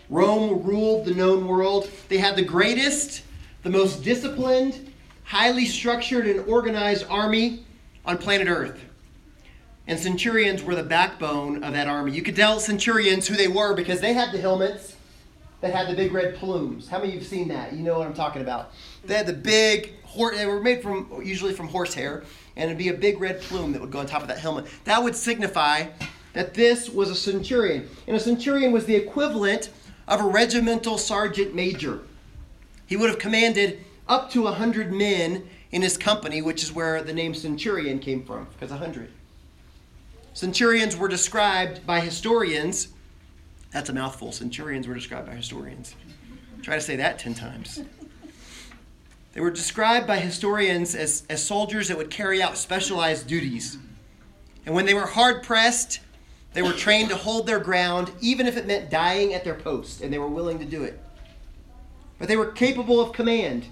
Rome 0.09 0.63
ruled 0.63 1.05
the 1.05 1.15
known 1.15 1.49
world. 1.49 1.91
They 2.09 2.19
had 2.19 2.37
the 2.37 2.45
greatest, 2.45 3.25
the 3.65 3.71
most 3.71 4.05
disciplined, 4.05 4.93
highly 5.25 5.67
structured, 5.67 6.29
and 6.29 6.49
organized 6.49 7.05
army 7.09 7.65
on 8.07 8.19
planet 8.19 8.47
Earth. 8.47 8.79
And 9.89 9.99
centurions 9.99 10.63
were 10.63 10.77
the 10.77 10.85
backbone 10.85 11.65
of 11.65 11.73
that 11.73 11.89
army. 11.89 12.13
You 12.13 12.23
could 12.23 12.37
tell 12.37 12.61
centurions 12.61 13.27
who 13.27 13.35
they 13.35 13.49
were 13.49 13.75
because 13.75 14.01
they 14.01 14.13
had 14.13 14.31
the 14.31 14.39
helmets 14.39 14.95
that 15.61 15.75
had 15.75 15.89
the 15.89 15.97
big 15.97 16.13
red 16.13 16.37
plumes. 16.37 16.87
How 16.87 16.99
many 16.99 17.09
of 17.09 17.15
you 17.15 17.21
have 17.21 17.29
seen 17.29 17.49
that? 17.49 17.73
You 17.73 17.81
know 17.81 17.99
what 17.99 18.07
I'm 18.07 18.15
talking 18.15 18.43
about. 18.43 18.71
They 19.05 19.15
had 19.15 19.27
the 19.27 19.33
big, 19.33 19.95
they 20.37 20.47
were 20.47 20.61
made 20.61 20.83
from 20.83 21.21
usually 21.25 21.53
from 21.53 21.67
horsehair, 21.67 22.23
and 22.55 22.71
it'd 22.71 22.79
be 22.79 22.91
a 22.91 22.95
big 22.95 23.21
red 23.21 23.41
plume 23.41 23.73
that 23.73 23.81
would 23.81 23.91
go 23.91 23.99
on 23.99 24.07
top 24.07 24.23
of 24.23 24.29
that 24.29 24.39
helmet. 24.39 24.67
That 24.85 25.03
would 25.03 25.17
signify 25.17 25.87
that 26.33 26.55
this 26.55 26.89
was 26.89 27.11
a 27.11 27.15
centurion. 27.15 27.89
And 28.07 28.17
a 28.17 28.21
centurion 28.21 28.73
was 28.73 28.87
the 28.87 28.97
equivalent 28.97 29.71
of 30.09 30.21
a 30.21 30.25
regimental 30.27 30.99
sergeant 30.99 31.55
major. 31.55 32.01
He 32.87 32.97
would 32.97 33.11
have 33.11 33.19
commanded 33.19 33.85
up 34.09 34.31
to 34.31 34.43
100 34.43 34.93
men 34.93 35.49
in 35.71 35.83
his 35.83 35.97
company, 35.97 36.43
which 36.43 36.63
is 36.63 36.73
where 36.73 37.03
the 37.03 37.13
name 37.13 37.35
centurion 37.35 37.99
came 37.99 38.25
from, 38.25 38.47
because 38.53 38.71
100. 38.71 39.11
Centurions 40.35 40.97
were 40.97 41.09
described 41.09 41.87
by 41.87 42.01
historians. 42.01 42.89
That's 43.71 43.89
a 43.91 43.93
mouthful. 43.93 44.33
Centurions 44.33 44.87
were 44.87 44.95
described 44.95 45.27
by 45.27 45.35
historians. 45.35 45.95
Try 46.63 46.77
to 46.77 46.81
say 46.81 46.97
that 46.97 47.19
10 47.19 47.35
times. 47.35 47.83
They 49.33 49.41
were 49.41 49.51
described 49.51 50.07
by 50.07 50.19
historians 50.19 50.95
as, 50.95 51.25
as 51.31 51.43
soldiers 51.43 51.89
that 51.89 51.97
would 51.97 52.11
carry 52.11 52.43
out 52.43 52.59
specialized 52.59 53.27
duties. 53.27 53.79
And 54.67 54.75
when 54.75 54.85
they 54.85 54.95
were 54.95 55.07
hard 55.07 55.43
pressed, 55.43 56.01
they 56.55 56.63
were 56.63 56.73
trained 56.73 57.09
to 57.09 57.17
hold 57.17 57.47
their 57.47 57.61
ground, 57.61 58.11
even 58.21 58.47
if 58.47 58.57
it 58.57 58.67
meant 58.67 58.91
dying 58.91 59.33
at 59.33 59.45
their 59.45 59.55
post, 59.55 60.03
and 60.03 60.13
they 60.13 60.19
were 60.19 60.29
willing 60.29 60.59
to 60.59 60.65
do 60.65 60.85
it. 60.85 61.01
But 62.19 62.29
they 62.29 62.37
were 62.37 62.53
capable 62.53 63.01
of 63.01 63.13
command. 63.13 63.67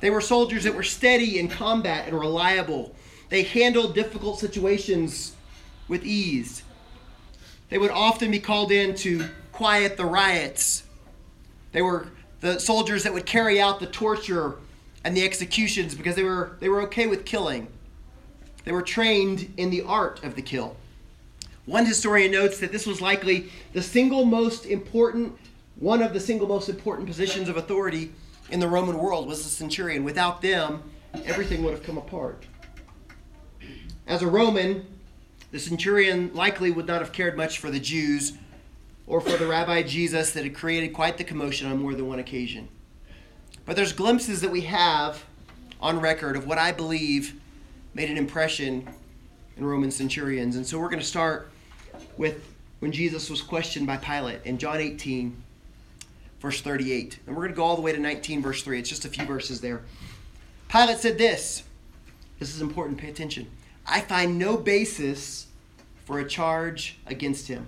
They 0.00 0.10
were 0.10 0.22
soldiers 0.22 0.64
that 0.64 0.74
were 0.74 0.82
steady 0.82 1.38
in 1.38 1.48
combat 1.48 2.08
and 2.08 2.18
reliable. 2.18 2.94
They 3.28 3.42
handled 3.42 3.94
difficult 3.94 4.38
situations 4.38 5.34
with 5.88 6.04
ease. 6.04 6.62
They 7.68 7.78
would 7.78 7.90
often 7.90 8.30
be 8.30 8.40
called 8.40 8.72
in 8.72 8.94
to 8.96 9.28
quiet 9.52 9.96
the 9.96 10.06
riots. 10.06 10.84
They 11.72 11.82
were 11.82 12.08
the 12.40 12.58
soldiers 12.58 13.04
that 13.04 13.12
would 13.12 13.26
carry 13.26 13.60
out 13.60 13.78
the 13.78 13.86
torture 13.86 14.56
and 15.04 15.16
the 15.16 15.22
executions 15.22 15.94
because 15.94 16.16
they 16.16 16.24
were, 16.24 16.56
they 16.60 16.68
were 16.68 16.82
okay 16.82 17.06
with 17.06 17.26
killing. 17.26 17.68
They 18.64 18.72
were 18.72 18.82
trained 18.82 19.52
in 19.56 19.70
the 19.70 19.82
art 19.82 20.24
of 20.24 20.34
the 20.34 20.42
kill. 20.42 20.76
One 21.70 21.86
historian 21.86 22.32
notes 22.32 22.58
that 22.58 22.72
this 22.72 22.84
was 22.84 23.00
likely 23.00 23.48
the 23.74 23.80
single 23.80 24.24
most 24.24 24.66
important, 24.66 25.38
one 25.76 26.02
of 26.02 26.12
the 26.12 26.18
single 26.18 26.48
most 26.48 26.68
important 26.68 27.06
positions 27.06 27.48
of 27.48 27.56
authority 27.56 28.10
in 28.50 28.58
the 28.58 28.66
Roman 28.66 28.98
world 28.98 29.28
was 29.28 29.44
the 29.44 29.50
centurion. 29.50 30.02
Without 30.02 30.42
them, 30.42 30.82
everything 31.24 31.62
would 31.62 31.72
have 31.72 31.84
come 31.84 31.96
apart. 31.96 32.44
As 34.08 34.22
a 34.22 34.26
Roman, 34.26 34.84
The 35.52 35.60
centurion 35.60 36.32
likely 36.34 36.72
would 36.72 36.86
not 36.86 37.02
have 37.02 37.12
cared 37.12 37.36
much 37.36 37.58
for 37.58 37.70
the 37.70 37.78
Jews 37.78 38.32
or 39.06 39.20
for 39.20 39.36
the 39.36 39.46
Rabbi 39.46 39.82
Jesus 39.82 40.32
that 40.32 40.42
had 40.42 40.54
created 40.54 40.92
quite 40.92 41.18
the 41.18 41.24
commotion 41.24 41.70
on 41.70 41.80
more 41.80 41.94
than 41.94 42.08
one 42.08 42.18
occasion. 42.18 42.68
But 43.64 43.76
there's 43.76 43.92
glimpses 43.92 44.40
that 44.40 44.50
we 44.50 44.62
have 44.62 45.24
on 45.80 46.00
record 46.00 46.36
of 46.36 46.48
what 46.48 46.58
I 46.58 46.72
believe 46.72 47.40
made 47.94 48.10
an 48.10 48.16
impression 48.16 48.88
in 49.56 49.64
Roman 49.64 49.92
centurions. 49.92 50.56
And 50.56 50.66
so 50.66 50.80
we're 50.80 50.88
going 50.88 51.00
to 51.00 51.06
start 51.06 51.50
with 52.16 52.44
when 52.80 52.92
Jesus 52.92 53.28
was 53.30 53.42
questioned 53.42 53.86
by 53.86 53.96
Pilate 53.96 54.40
in 54.44 54.58
John 54.58 54.78
18, 54.78 55.36
verse 56.40 56.60
38. 56.60 57.18
And 57.26 57.36
we're 57.36 57.42
going 57.42 57.52
to 57.52 57.56
go 57.56 57.64
all 57.64 57.76
the 57.76 57.82
way 57.82 57.92
to 57.92 57.98
19, 57.98 58.42
verse 58.42 58.62
3. 58.62 58.78
It's 58.78 58.88
just 58.88 59.04
a 59.04 59.08
few 59.08 59.24
verses 59.24 59.60
there. 59.60 59.82
Pilate 60.68 60.98
said 60.98 61.18
this. 61.18 61.62
This 62.38 62.54
is 62.54 62.62
important, 62.62 62.98
pay 62.98 63.10
attention. 63.10 63.48
I 63.86 64.00
find 64.00 64.38
no 64.38 64.56
basis 64.56 65.46
for 66.06 66.20
a 66.20 66.28
charge 66.28 66.98
against 67.06 67.48
him. 67.48 67.66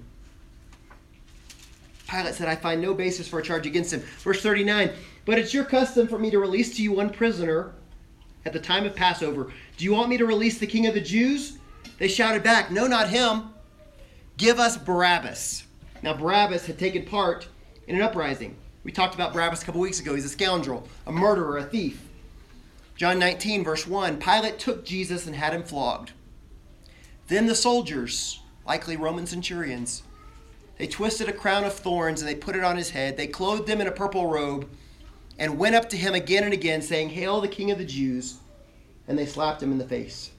Pilate 2.08 2.34
said, 2.34 2.48
I 2.48 2.56
find 2.56 2.80
no 2.80 2.94
basis 2.94 3.28
for 3.28 3.38
a 3.38 3.42
charge 3.42 3.66
against 3.66 3.92
him. 3.92 4.00
Verse 4.00 4.42
39 4.42 4.90
But 5.24 5.38
it's 5.38 5.52
your 5.52 5.64
custom 5.64 6.08
for 6.08 6.18
me 6.18 6.30
to 6.30 6.38
release 6.38 6.76
to 6.76 6.82
you 6.82 6.92
one 6.92 7.10
prisoner 7.10 7.72
at 8.44 8.52
the 8.52 8.60
time 8.60 8.84
of 8.84 8.94
Passover. 8.94 9.52
Do 9.76 9.84
you 9.84 9.92
want 9.92 10.08
me 10.08 10.16
to 10.18 10.26
release 10.26 10.58
the 10.58 10.66
king 10.66 10.86
of 10.86 10.94
the 10.94 11.00
Jews? 11.00 11.58
They 11.98 12.08
shouted 12.08 12.42
back, 12.42 12.70
No, 12.70 12.86
not 12.86 13.08
him. 13.08 13.51
Give 14.36 14.58
us 14.58 14.76
Barabbas. 14.76 15.64
Now, 16.02 16.14
Barabbas 16.14 16.66
had 16.66 16.78
taken 16.78 17.04
part 17.04 17.46
in 17.86 17.94
an 17.94 18.02
uprising. 18.02 18.56
We 18.82 18.90
talked 18.90 19.14
about 19.14 19.32
Barabbas 19.32 19.62
a 19.62 19.66
couple 19.66 19.80
weeks 19.80 20.00
ago. 20.00 20.14
He's 20.14 20.24
a 20.24 20.30
scoundrel, 20.30 20.88
a 21.06 21.12
murderer, 21.12 21.58
a 21.58 21.64
thief. 21.64 22.02
John 22.96 23.18
19, 23.18 23.62
verse 23.62 23.86
1 23.86 24.18
Pilate 24.18 24.58
took 24.58 24.84
Jesus 24.84 25.26
and 25.26 25.36
had 25.36 25.54
him 25.54 25.62
flogged. 25.62 26.12
Then 27.28 27.46
the 27.46 27.54
soldiers, 27.54 28.40
likely 28.66 28.96
Roman 28.96 29.26
centurions, 29.26 30.02
they 30.78 30.86
twisted 30.88 31.28
a 31.28 31.32
crown 31.32 31.64
of 31.64 31.74
thorns 31.74 32.20
and 32.20 32.28
they 32.28 32.34
put 32.34 32.56
it 32.56 32.64
on 32.64 32.76
his 32.76 32.90
head. 32.90 33.16
They 33.16 33.28
clothed 33.28 33.68
him 33.68 33.80
in 33.80 33.86
a 33.86 33.92
purple 33.92 34.26
robe 34.26 34.68
and 35.38 35.58
went 35.58 35.76
up 35.76 35.88
to 35.90 35.96
him 35.96 36.14
again 36.14 36.42
and 36.44 36.52
again, 36.52 36.82
saying, 36.82 37.10
Hail 37.10 37.40
the 37.40 37.48
King 37.48 37.70
of 37.70 37.78
the 37.78 37.84
Jews! 37.84 38.38
And 39.06 39.16
they 39.16 39.26
slapped 39.26 39.62
him 39.62 39.70
in 39.70 39.78
the 39.78 39.86
face 39.86 40.31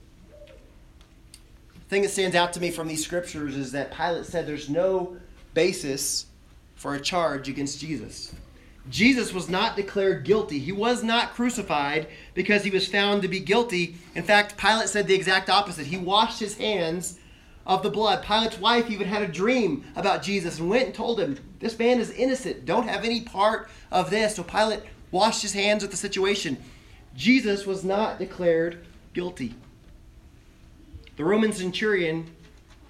thing 1.93 2.01
that 2.01 2.09
stands 2.09 2.35
out 2.35 2.53
to 2.53 2.59
me 2.59 2.71
from 2.71 2.87
these 2.87 3.05
scriptures 3.05 3.55
is 3.55 3.71
that 3.73 3.93
Pilate 3.93 4.25
said 4.25 4.47
there's 4.47 4.69
no 4.69 5.15
basis 5.53 6.25
for 6.73 6.95
a 6.95 6.99
charge 6.99 7.47
against 7.47 7.79
Jesus. 7.79 8.33
Jesus 8.89 9.31
was 9.31 9.47
not 9.47 9.75
declared 9.75 10.25
guilty. 10.25 10.57
He 10.57 10.71
was 10.71 11.03
not 11.03 11.35
crucified 11.35 12.07
because 12.33 12.63
he 12.63 12.71
was 12.71 12.87
found 12.87 13.21
to 13.21 13.27
be 13.27 13.39
guilty. 13.39 13.95
In 14.15 14.23
fact, 14.23 14.57
Pilate 14.57 14.89
said 14.89 15.07
the 15.07 15.13
exact 15.13 15.51
opposite. 15.51 15.85
He 15.85 15.97
washed 15.97 16.39
his 16.39 16.57
hands 16.57 17.19
of 17.65 17.83
the 17.83 17.91
blood. 17.91 18.23
Pilate's 18.23 18.59
wife 18.59 18.89
even 18.89 19.07
had 19.07 19.21
a 19.21 19.27
dream 19.27 19.85
about 19.95 20.23
Jesus 20.23 20.59
and 20.59 20.69
went 20.69 20.87
and 20.87 20.95
told 20.95 21.19
him, 21.19 21.37
This 21.59 21.77
man 21.77 21.99
is 21.99 22.09
innocent. 22.09 22.65
Don't 22.65 22.89
have 22.89 23.05
any 23.05 23.21
part 23.21 23.69
of 23.91 24.09
this. 24.09 24.35
So 24.35 24.43
Pilate 24.43 24.81
washed 25.11 25.43
his 25.43 25.53
hands 25.53 25.83
of 25.83 25.91
the 25.91 25.97
situation. 25.97 26.57
Jesus 27.15 27.67
was 27.67 27.83
not 27.83 28.17
declared 28.17 28.85
guilty. 29.13 29.53
The 31.15 31.23
Roman 31.23 31.53
centurion 31.53 32.29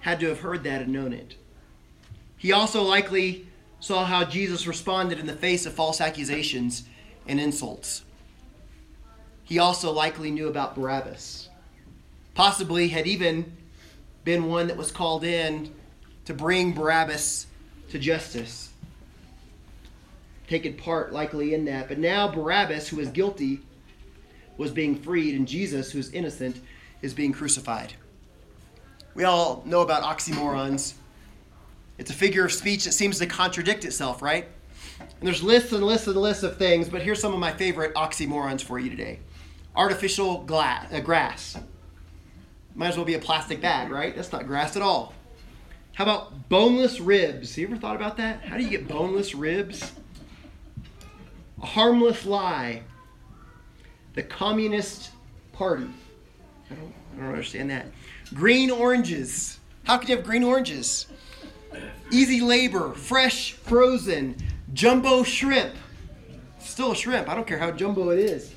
had 0.00 0.20
to 0.20 0.28
have 0.28 0.40
heard 0.40 0.64
that 0.64 0.82
and 0.82 0.92
known 0.92 1.12
it. 1.12 1.36
He 2.36 2.52
also 2.52 2.82
likely 2.82 3.46
saw 3.80 4.04
how 4.04 4.24
Jesus 4.24 4.66
responded 4.66 5.18
in 5.18 5.26
the 5.26 5.34
face 5.34 5.66
of 5.66 5.74
false 5.74 6.00
accusations 6.00 6.84
and 7.26 7.38
insults. 7.38 8.04
He 9.44 9.58
also 9.58 9.92
likely 9.92 10.30
knew 10.30 10.48
about 10.48 10.74
Barabbas. 10.74 11.48
Possibly 12.34 12.88
had 12.88 13.06
even 13.06 13.56
been 14.24 14.46
one 14.46 14.68
that 14.68 14.76
was 14.76 14.90
called 14.90 15.22
in 15.22 15.74
to 16.24 16.32
bring 16.32 16.72
Barabbas 16.72 17.46
to 17.90 17.98
justice. 17.98 18.70
Taken 20.48 20.74
part 20.74 21.12
likely 21.12 21.54
in 21.54 21.66
that. 21.66 21.88
But 21.88 21.98
now 21.98 22.28
Barabbas, 22.28 22.88
who 22.88 23.00
is 23.00 23.08
guilty, 23.08 23.60
was 24.56 24.70
being 24.70 24.96
freed, 24.96 25.34
and 25.34 25.46
Jesus, 25.46 25.92
who 25.92 25.98
is 25.98 26.10
innocent, 26.12 26.60
is 27.02 27.12
being 27.12 27.32
crucified. 27.32 27.94
We 29.14 29.24
all 29.24 29.62
know 29.64 29.80
about 29.80 30.02
oxymorons. 30.02 30.94
It's 31.98 32.10
a 32.10 32.14
figure 32.14 32.44
of 32.44 32.52
speech 32.52 32.84
that 32.84 32.92
seems 32.92 33.18
to 33.20 33.26
contradict 33.26 33.84
itself, 33.84 34.20
right? 34.20 34.48
And 34.98 35.28
there's 35.28 35.42
lists 35.42 35.72
and 35.72 35.84
lists 35.84 36.06
and 36.06 36.16
lists 36.16 36.42
of 36.42 36.56
things, 36.56 36.88
but 36.88 37.02
here's 37.02 37.20
some 37.20 37.32
of 37.32 37.38
my 37.38 37.52
favorite 37.52 37.94
oxymorons 37.94 38.60
for 38.60 38.78
you 38.78 38.90
today. 38.90 39.20
Artificial 39.76 40.44
uh, 40.50 41.00
grass. 41.00 41.56
Might 42.74 42.88
as 42.88 42.96
well 42.96 43.06
be 43.06 43.14
a 43.14 43.20
plastic 43.20 43.60
bag, 43.60 43.90
right? 43.90 44.14
That's 44.16 44.32
not 44.32 44.46
grass 44.46 44.74
at 44.76 44.82
all. 44.82 45.14
How 45.94 46.02
about 46.04 46.48
boneless 46.48 46.98
ribs? 46.98 47.56
You 47.56 47.68
ever 47.68 47.76
thought 47.76 47.94
about 47.94 48.16
that? 48.16 48.42
How 48.42 48.56
do 48.56 48.64
you 48.64 48.70
get 48.70 48.88
boneless 48.88 49.32
ribs? 49.32 49.92
A 51.62 51.66
harmless 51.66 52.26
lie. 52.26 52.82
The 54.14 54.24
Communist 54.24 55.10
Party. 55.52 55.88
I 56.70 56.74
don't, 56.74 56.94
I 57.16 57.20
don't 57.20 57.28
understand 57.28 57.70
that. 57.70 57.86
Green 58.32 58.70
oranges. 58.70 59.58
How 59.84 59.98
could 59.98 60.08
you 60.08 60.16
have 60.16 60.24
green 60.24 60.44
oranges? 60.44 61.06
Easy 62.10 62.40
labor, 62.40 62.92
fresh, 62.92 63.52
frozen, 63.52 64.36
jumbo 64.72 65.22
shrimp. 65.22 65.74
Still 66.58 66.92
a 66.92 66.96
shrimp. 66.96 67.28
I 67.28 67.34
don't 67.34 67.46
care 67.46 67.58
how 67.58 67.70
jumbo 67.70 68.10
it 68.10 68.18
is. 68.18 68.54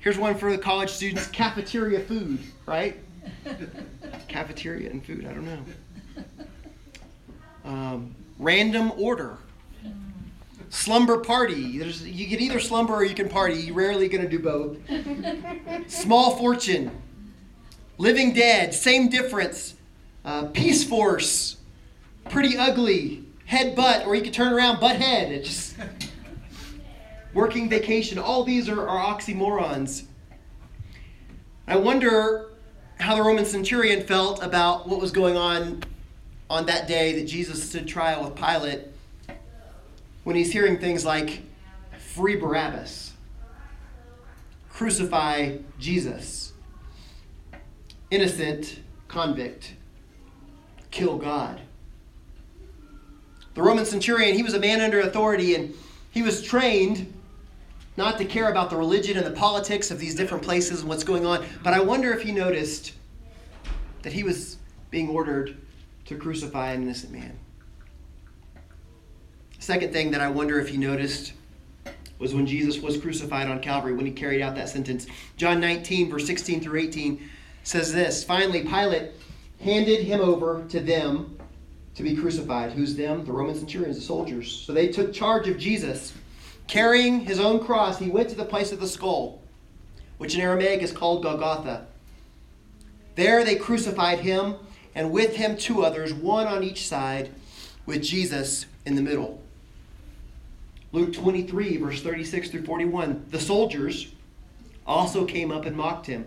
Here's 0.00 0.18
one 0.18 0.36
for 0.36 0.50
the 0.52 0.58
college 0.58 0.90
students 0.90 1.26
cafeteria 1.28 2.00
food, 2.00 2.38
right? 2.66 2.96
cafeteria 4.28 4.90
and 4.90 5.04
food, 5.04 5.26
I 5.26 5.32
don't 5.32 5.44
know. 5.44 5.64
Um, 7.64 8.14
random 8.38 8.92
order. 8.96 9.38
Slumber 10.70 11.18
party. 11.18 11.78
There's, 11.78 12.06
you 12.06 12.28
can 12.28 12.40
either 12.40 12.60
slumber 12.60 12.94
or 12.94 13.04
you 13.04 13.14
can 13.14 13.28
party. 13.28 13.54
You're 13.54 13.74
rarely 13.74 14.08
going 14.08 14.22
to 14.22 14.28
do 14.28 14.38
both. 14.38 14.78
Small 15.90 16.36
fortune. 16.36 16.90
Living 17.98 18.32
Dead, 18.32 18.72
same 18.72 19.08
difference. 19.08 19.74
Uh, 20.24 20.46
Peace 20.46 20.84
Force, 20.84 21.56
pretty 22.30 22.56
ugly. 22.56 23.24
Head 23.46 23.74
butt, 23.74 24.06
or 24.06 24.14
you 24.14 24.22
could 24.22 24.32
turn 24.32 24.52
around 24.52 24.78
butt 24.78 24.96
head. 24.96 25.32
It 25.32 25.44
just 25.44 25.74
working 27.34 27.68
vacation. 27.68 28.18
All 28.18 28.44
these 28.44 28.68
are, 28.68 28.88
are 28.88 29.14
oxymorons. 29.14 30.04
I 31.66 31.76
wonder 31.76 32.50
how 33.00 33.16
the 33.16 33.22
Roman 33.22 33.44
centurion 33.44 34.06
felt 34.06 34.42
about 34.42 34.88
what 34.88 35.00
was 35.00 35.10
going 35.10 35.36
on 35.36 35.82
on 36.48 36.66
that 36.66 36.86
day 36.86 37.18
that 37.18 37.26
Jesus 37.26 37.68
stood 37.68 37.88
trial 37.88 38.22
with 38.24 38.36
Pilate 38.36 38.82
when 40.24 40.36
he's 40.36 40.52
hearing 40.52 40.78
things 40.78 41.04
like 41.04 41.42
free 41.98 42.36
Barabbas, 42.36 43.12
crucify 44.70 45.56
Jesus 45.78 46.52
innocent 48.10 48.80
convict 49.06 49.74
kill 50.90 51.18
God. 51.18 51.60
The 53.54 53.62
Roman 53.62 53.84
centurion, 53.84 54.34
he 54.34 54.42
was 54.42 54.54
a 54.54 54.60
man 54.60 54.80
under 54.80 55.00
authority 55.00 55.54
and 55.54 55.74
he 56.10 56.22
was 56.22 56.42
trained 56.42 57.12
not 57.96 58.16
to 58.18 58.24
care 58.24 58.50
about 58.50 58.70
the 58.70 58.76
religion 58.76 59.16
and 59.16 59.26
the 59.26 59.32
politics 59.32 59.90
of 59.90 59.98
these 59.98 60.14
different 60.14 60.44
places 60.44 60.80
and 60.80 60.88
what's 60.88 61.02
going 61.02 61.26
on. 61.26 61.44
But 61.64 61.74
I 61.74 61.80
wonder 61.80 62.12
if 62.12 62.22
he 62.22 62.32
noticed 62.32 62.92
that 64.02 64.12
he 64.12 64.22
was 64.22 64.56
being 64.90 65.08
ordered 65.08 65.56
to 66.06 66.16
crucify 66.16 66.72
an 66.72 66.82
innocent 66.84 67.12
man. 67.12 67.36
Second 69.58 69.92
thing 69.92 70.12
that 70.12 70.20
I 70.20 70.28
wonder 70.28 70.60
if 70.60 70.68
he 70.68 70.76
noticed 70.76 71.32
was 72.18 72.34
when 72.34 72.46
Jesus 72.46 72.80
was 72.80 72.96
crucified 72.96 73.48
on 73.48 73.60
Calvary, 73.60 73.92
when 73.92 74.06
he 74.06 74.12
carried 74.12 74.40
out 74.40 74.54
that 74.54 74.68
sentence. 74.68 75.06
John 75.36 75.60
19, 75.60 76.10
verse 76.10 76.26
16 76.26 76.60
through 76.60 76.80
18 76.80 77.30
says 77.62 77.92
this 77.92 78.24
Finally, 78.24 78.62
Pilate 78.62 79.12
handed 79.60 80.04
him 80.04 80.20
over 80.20 80.64
to 80.68 80.80
them 80.80 81.38
to 81.94 82.02
be 82.02 82.14
crucified. 82.14 82.72
Who's 82.72 82.94
them? 82.94 83.24
The 83.24 83.32
Roman 83.32 83.56
centurions, 83.56 83.96
the 83.96 84.02
soldiers. 84.02 84.52
So 84.52 84.72
they 84.72 84.88
took 84.88 85.12
charge 85.12 85.48
of 85.48 85.58
Jesus. 85.58 86.14
Carrying 86.68 87.20
his 87.20 87.40
own 87.40 87.64
cross, 87.64 87.98
he 87.98 88.10
went 88.10 88.28
to 88.28 88.36
the 88.36 88.44
place 88.44 88.72
of 88.72 88.80
the 88.80 88.86
skull, 88.86 89.42
which 90.18 90.34
in 90.34 90.40
Aramaic 90.40 90.82
is 90.82 90.92
called 90.92 91.22
Golgotha. 91.22 91.86
There 93.16 93.42
they 93.42 93.56
crucified 93.56 94.20
him, 94.20 94.54
and 94.94 95.10
with 95.10 95.34
him 95.34 95.56
two 95.56 95.82
others, 95.82 96.12
one 96.12 96.46
on 96.46 96.62
each 96.62 96.86
side, 96.86 97.30
with 97.86 98.02
Jesus 98.02 98.66
in 98.86 98.94
the 98.94 99.02
middle. 99.02 99.42
Luke 100.92 101.12
23, 101.12 101.78
verse 101.78 102.02
36 102.02 102.50
through 102.50 102.64
41. 102.64 103.26
The 103.30 103.40
soldiers 103.40 104.12
also 104.86 105.24
came 105.24 105.50
up 105.50 105.66
and 105.66 105.76
mocked 105.76 106.06
him. 106.06 106.26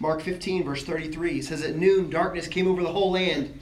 Mark 0.00 0.22
15, 0.22 0.64
verse 0.64 0.82
33 0.82 1.42
says, 1.42 1.62
At 1.62 1.76
noon, 1.76 2.08
darkness 2.08 2.48
came 2.48 2.66
over 2.66 2.82
the 2.82 2.92
whole 2.92 3.12
land 3.12 3.60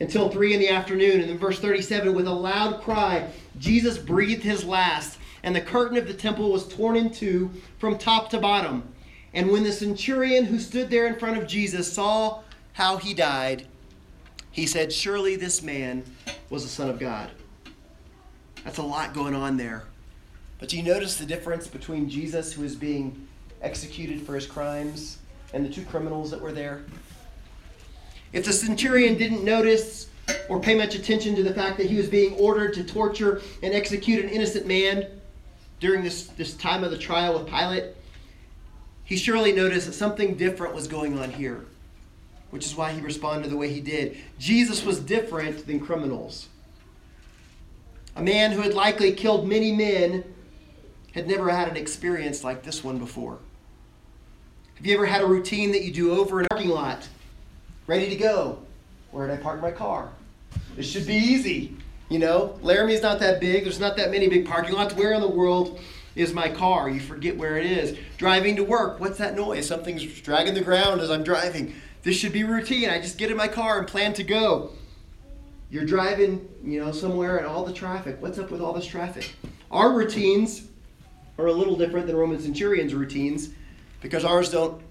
until 0.00 0.28
3 0.28 0.54
in 0.54 0.60
the 0.60 0.68
afternoon. 0.68 1.20
And 1.20 1.30
then 1.30 1.38
verse 1.38 1.60
37, 1.60 2.12
with 2.12 2.26
a 2.26 2.32
loud 2.32 2.82
cry, 2.82 3.30
Jesus 3.58 3.96
breathed 3.96 4.42
his 4.42 4.64
last, 4.64 5.18
and 5.44 5.54
the 5.54 5.60
curtain 5.60 5.96
of 5.96 6.08
the 6.08 6.14
temple 6.14 6.50
was 6.50 6.68
torn 6.68 6.96
in 6.96 7.10
two 7.10 7.50
from 7.78 7.96
top 7.96 8.30
to 8.30 8.38
bottom. 8.38 8.92
And 9.32 9.50
when 9.50 9.62
the 9.62 9.72
centurion 9.72 10.44
who 10.44 10.58
stood 10.58 10.90
there 10.90 11.06
in 11.06 11.18
front 11.18 11.38
of 11.38 11.46
Jesus 11.46 11.92
saw 11.92 12.42
how 12.72 12.96
he 12.96 13.14
died, 13.14 13.66
he 14.50 14.66
said, 14.66 14.92
Surely 14.92 15.36
this 15.36 15.62
man 15.62 16.02
was 16.50 16.64
the 16.64 16.68
Son 16.68 16.90
of 16.90 16.98
God. 16.98 17.30
That's 18.64 18.78
a 18.78 18.82
lot 18.82 19.14
going 19.14 19.36
on 19.36 19.56
there. 19.56 19.84
But 20.58 20.70
do 20.70 20.76
you 20.78 20.82
notice 20.82 21.16
the 21.16 21.26
difference 21.26 21.68
between 21.68 22.08
Jesus, 22.08 22.52
who 22.52 22.64
is 22.64 22.74
being 22.74 23.28
executed 23.60 24.22
for 24.22 24.34
his 24.34 24.46
crimes, 24.46 25.18
and 25.52 25.64
the 25.64 25.68
two 25.68 25.84
criminals 25.84 26.30
that 26.30 26.40
were 26.40 26.52
there? 26.52 26.84
If 28.32 28.44
the 28.44 28.52
centurion 28.52 29.16
didn't 29.16 29.44
notice 29.44 30.08
or 30.48 30.60
pay 30.60 30.74
much 30.74 30.94
attention 30.94 31.36
to 31.36 31.42
the 31.42 31.54
fact 31.54 31.78
that 31.78 31.86
he 31.86 31.96
was 31.96 32.08
being 32.08 32.34
ordered 32.34 32.74
to 32.74 32.84
torture 32.84 33.40
and 33.62 33.72
execute 33.72 34.24
an 34.24 34.30
innocent 34.30 34.66
man 34.66 35.06
during 35.80 36.02
this, 36.02 36.26
this 36.28 36.54
time 36.54 36.84
of 36.84 36.90
the 36.90 36.98
trial 36.98 37.38
with 37.38 37.48
Pilate, 37.48 37.94
he 39.04 39.16
surely 39.16 39.52
noticed 39.52 39.86
that 39.86 39.92
something 39.92 40.34
different 40.36 40.74
was 40.74 40.88
going 40.88 41.18
on 41.18 41.30
here, 41.30 41.64
which 42.50 42.66
is 42.66 42.74
why 42.74 42.92
he 42.92 43.00
responded 43.00 43.50
the 43.50 43.56
way 43.56 43.72
he 43.72 43.80
did. 43.80 44.16
Jesus 44.38 44.84
was 44.84 44.98
different 44.98 45.66
than 45.66 45.78
criminals. 45.78 46.48
A 48.16 48.22
man 48.22 48.52
who 48.52 48.62
had 48.62 48.74
likely 48.74 49.12
killed 49.12 49.46
many 49.46 49.72
men 49.72 50.24
had 51.14 51.28
never 51.28 51.50
had 51.50 51.68
an 51.68 51.76
experience 51.76 52.42
like 52.42 52.62
this 52.62 52.82
one 52.82 52.98
before. 52.98 53.38
Have 54.76 54.84
you 54.84 54.94
ever 54.94 55.06
had 55.06 55.22
a 55.22 55.26
routine 55.26 55.72
that 55.72 55.84
you 55.84 55.92
do 55.92 56.12
over 56.12 56.38
in 56.38 56.44
a 56.44 56.48
parking 56.50 56.68
lot? 56.68 57.08
Ready 57.86 58.10
to 58.10 58.16
go. 58.16 58.58
Where 59.10 59.26
did 59.26 59.38
I 59.38 59.42
park 59.42 59.62
my 59.62 59.70
car? 59.70 60.10
This 60.76 60.86
should 60.86 61.06
be 61.06 61.14
easy. 61.14 61.74
You 62.10 62.18
know, 62.18 62.58
Laramie's 62.60 63.00
not 63.00 63.18
that 63.20 63.40
big. 63.40 63.64
There's 63.64 63.80
not 63.80 63.96
that 63.96 64.10
many 64.10 64.28
big 64.28 64.46
parking 64.46 64.74
lots. 64.74 64.94
Where 64.94 65.14
in 65.14 65.22
the 65.22 65.28
world 65.28 65.80
is 66.14 66.34
my 66.34 66.50
car? 66.50 66.90
You 66.90 67.00
forget 67.00 67.38
where 67.38 67.56
it 67.56 67.64
is. 67.64 67.96
Driving 68.18 68.54
to 68.56 68.64
work. 68.64 69.00
What's 69.00 69.16
that 69.16 69.34
noise? 69.34 69.66
Something's 69.66 70.04
dragging 70.20 70.52
the 70.52 70.60
ground 70.60 71.00
as 71.00 71.10
I'm 71.10 71.24
driving. 71.24 71.74
This 72.02 72.16
should 72.16 72.34
be 72.34 72.44
routine. 72.44 72.90
I 72.90 73.00
just 73.00 73.16
get 73.16 73.30
in 73.30 73.36
my 73.36 73.48
car 73.48 73.78
and 73.78 73.88
plan 73.88 74.12
to 74.12 74.24
go. 74.24 74.72
You're 75.70 75.86
driving, 75.86 76.46
you 76.62 76.84
know, 76.84 76.92
somewhere 76.92 77.38
and 77.38 77.46
all 77.46 77.64
the 77.64 77.72
traffic. 77.72 78.18
What's 78.20 78.38
up 78.38 78.50
with 78.50 78.60
all 78.60 78.74
this 78.74 78.86
traffic? 78.86 79.34
Our 79.70 79.94
routines 79.94 80.68
are 81.38 81.46
a 81.46 81.52
little 81.52 81.76
different 81.76 82.06
than 82.06 82.14
Roman 82.14 82.38
centurions' 82.38 82.92
routines 82.92 83.48
because 84.00 84.24
ours 84.24 84.50
don't 84.50 84.82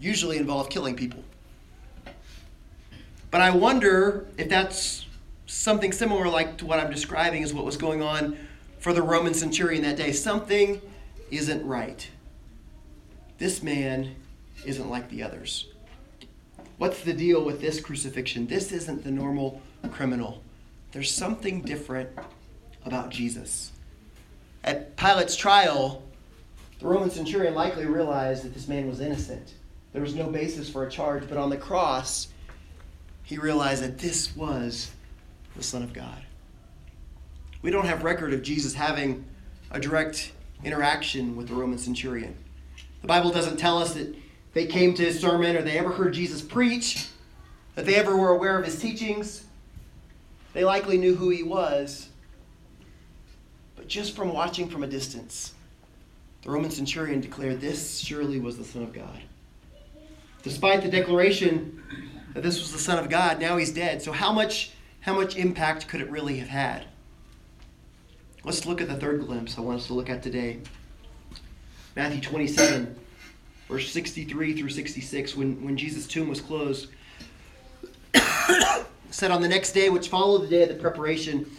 usually 0.00 0.36
involve 0.36 0.68
killing 0.68 0.96
people. 0.96 1.22
But 3.30 3.40
I 3.40 3.50
wonder 3.50 4.26
if 4.36 4.48
that's 4.48 5.06
something 5.46 5.92
similar 5.92 6.28
like 6.28 6.58
to 6.58 6.66
what 6.66 6.78
I'm 6.78 6.90
describing 6.90 7.42
is 7.42 7.52
what 7.52 7.64
was 7.64 7.76
going 7.76 8.02
on 8.02 8.36
for 8.78 8.92
the 8.92 9.02
Roman 9.02 9.34
centurion 9.34 9.82
that 9.82 9.96
day. 9.96 10.12
Something 10.12 10.80
isn't 11.30 11.66
right. 11.66 12.08
This 13.38 13.62
man 13.62 14.14
isn't 14.64 14.88
like 14.88 15.08
the 15.10 15.22
others. 15.22 15.66
What's 16.78 17.02
the 17.02 17.12
deal 17.12 17.44
with 17.44 17.60
this 17.60 17.80
crucifixion? 17.80 18.46
This 18.46 18.72
isn't 18.72 19.04
the 19.04 19.10
normal 19.10 19.60
criminal. 19.90 20.42
There's 20.92 21.10
something 21.10 21.62
different 21.62 22.08
about 22.84 23.10
Jesus. 23.10 23.72
At 24.64 24.96
Pilate's 24.96 25.36
trial, 25.36 26.02
the 26.78 26.86
Roman 26.86 27.10
centurion 27.10 27.54
likely 27.54 27.86
realized 27.86 28.44
that 28.44 28.54
this 28.54 28.68
man 28.68 28.88
was 28.88 29.00
innocent. 29.00 29.54
There 29.92 30.02
was 30.02 30.14
no 30.14 30.28
basis 30.28 30.70
for 30.70 30.86
a 30.86 30.90
charge, 30.90 31.28
but 31.28 31.38
on 31.38 31.50
the 31.50 31.56
cross, 31.56 32.28
he 33.24 33.38
realized 33.38 33.82
that 33.82 33.98
this 33.98 34.36
was 34.36 34.90
the 35.56 35.62
Son 35.62 35.82
of 35.82 35.92
God. 35.92 36.22
We 37.62 37.70
don't 37.70 37.86
have 37.86 38.04
record 38.04 38.32
of 38.32 38.42
Jesus 38.42 38.74
having 38.74 39.24
a 39.70 39.80
direct 39.80 40.32
interaction 40.64 41.36
with 41.36 41.48
the 41.48 41.54
Roman 41.54 41.78
centurion. 41.78 42.36
The 43.02 43.08
Bible 43.08 43.30
doesn't 43.30 43.56
tell 43.56 43.78
us 43.78 43.94
that 43.94 44.14
they 44.54 44.66
came 44.66 44.94
to 44.94 45.04
his 45.04 45.20
sermon 45.20 45.56
or 45.56 45.62
they 45.62 45.78
ever 45.78 45.90
heard 45.90 46.14
Jesus 46.14 46.42
preach, 46.42 47.08
that 47.74 47.86
they 47.86 47.96
ever 47.96 48.16
were 48.16 48.30
aware 48.30 48.58
of 48.58 48.64
his 48.64 48.80
teachings. 48.80 49.44
They 50.52 50.64
likely 50.64 50.98
knew 50.98 51.14
who 51.14 51.30
he 51.30 51.42
was, 51.42 52.08
but 53.76 53.88
just 53.88 54.16
from 54.16 54.32
watching 54.32 54.68
from 54.68 54.82
a 54.82 54.86
distance, 54.88 55.54
the 56.42 56.50
Roman 56.50 56.70
centurion 56.70 57.20
declared 57.20 57.60
this 57.60 57.98
surely 57.98 58.40
was 58.40 58.56
the 58.56 58.64
Son 58.64 58.82
of 58.82 58.92
God. 58.92 59.20
Despite 60.42 60.82
the 60.82 60.88
declaration 60.88 61.82
that 62.34 62.42
this 62.42 62.58
was 62.58 62.72
the 62.72 62.78
Son 62.78 62.98
of 62.98 63.10
God, 63.10 63.40
now 63.40 63.56
he's 63.56 63.72
dead. 63.72 64.00
So 64.00 64.12
how 64.12 64.32
much 64.32 64.72
how 65.00 65.14
much 65.14 65.36
impact 65.36 65.88
could 65.88 66.00
it 66.00 66.10
really 66.10 66.38
have 66.38 66.48
had? 66.48 66.84
Let's 68.44 68.66
look 68.66 68.80
at 68.80 68.88
the 68.88 68.96
third 68.96 69.20
glimpse 69.26 69.58
I 69.58 69.62
want 69.62 69.80
us 69.80 69.86
to 69.88 69.94
look 69.94 70.10
at 70.10 70.22
today. 70.22 70.58
Matthew 71.96 72.20
27, 72.20 72.94
verse 73.68 73.90
63 73.90 74.56
through 74.56 74.68
66, 74.68 75.36
when, 75.36 75.64
when 75.64 75.76
Jesus' 75.76 76.06
tomb 76.06 76.28
was 76.28 76.40
closed, 76.40 76.88
said 79.10 79.30
on 79.30 79.42
the 79.42 79.48
next 79.48 79.72
day, 79.72 79.90
which 79.90 80.08
followed 80.08 80.42
the 80.42 80.48
day 80.48 80.62
of 80.62 80.68
the 80.68 80.76
preparation, 80.76 81.50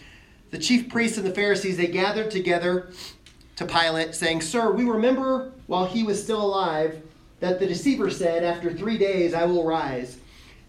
the 0.52 0.58
chief 0.58 0.90
priests 0.90 1.18
and 1.18 1.28
the 1.28 1.34
Pharisees, 1.34 1.78
they 1.78 1.88
gathered 1.88 2.32
together 2.32 2.92
to 3.60 3.66
Pilate, 3.66 4.16
saying, 4.16 4.40
Sir, 4.40 4.72
we 4.72 4.86
remember 4.86 5.52
while 5.68 5.86
he 5.86 6.02
was 6.02 6.24
still 6.24 6.42
alive 6.42 7.02
that 7.42 7.60
the 7.60 7.68
deceiver 7.68 8.10
said, 8.10 8.42
After 8.42 8.72
three 8.72 8.98
days 8.98 9.34
I 9.34 9.44
will 9.44 9.66
rise. 9.66 10.18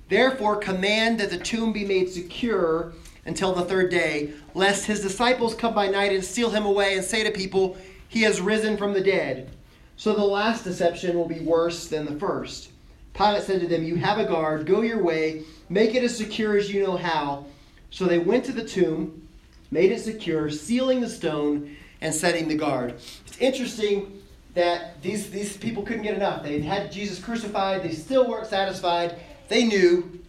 Therefore, 0.09 0.57
command 0.57 1.20
that 1.20 1.31
the 1.31 1.38
tomb 1.38 1.72
be 1.72 1.85
made 1.85 2.11
secure 2.11 2.92
until 3.26 3.55
the 3.55 3.64
third 3.64 3.92
day, 3.92 4.33
lest 4.55 4.87
his 4.87 5.03
disciples 5.03 5.55
come 5.55 5.72
by 5.72 5.87
night 5.87 6.12
and 6.12 6.24
steal 6.24 6.50
him 6.50 6.66
away 6.66 6.96
and 6.96 7.05
say 7.05 7.22
to 7.22 7.31
people, 7.31 7.79
He 8.09 8.22
has 8.22 8.40
risen 8.40 8.76
from 8.76 8.92
the 8.92 9.00
dead. 9.00 9.50
So 9.96 10.12
the 10.12 10.24
last 10.24 10.64
deception 10.64 11.16
will 11.16 11.29
be 11.29 11.38
worse 11.38 11.87
than 11.87 12.07
the 12.07 12.18
first. 12.18 12.72
Pilate 13.14 13.44
said 13.44 13.61
to 13.61 13.68
them, 13.68 13.85
You 13.85 13.94
have 13.96 14.18
a 14.18 14.24
guard, 14.24 14.66
go 14.66 14.81
your 14.81 15.00
way, 15.00 15.44
make 15.68 15.94
it 15.94 16.03
as 16.03 16.18
secure 16.18 16.57
as 16.57 16.72
you 16.72 16.83
know 16.83 16.96
how. 16.96 17.46
So 17.90 18.07
they 18.07 18.18
went 18.18 18.44
to 18.46 18.53
the 18.53 18.64
tomb, 18.64 19.29
made 19.70 19.92
it 19.92 20.00
secure, 20.00 20.50
sealing 20.50 21.00
the 21.00 21.09
stone 21.09 21.76
and 22.00 22.14
setting 22.14 22.48
the 22.48 22.54
guard. 22.54 22.94
It's 23.26 23.38
interesting 23.38 24.22
that 24.54 25.00
these, 25.02 25.30
these 25.30 25.56
people 25.56 25.82
couldn't 25.82 26.02
get 26.02 26.14
enough. 26.14 26.42
They 26.42 26.60
had 26.60 26.90
Jesus 26.90 27.20
crucified, 27.20 27.82
they 27.82 27.92
still 27.92 28.28
weren't 28.28 28.46
satisfied. 28.46 29.16
They 29.48 29.64
knew, 29.64 30.20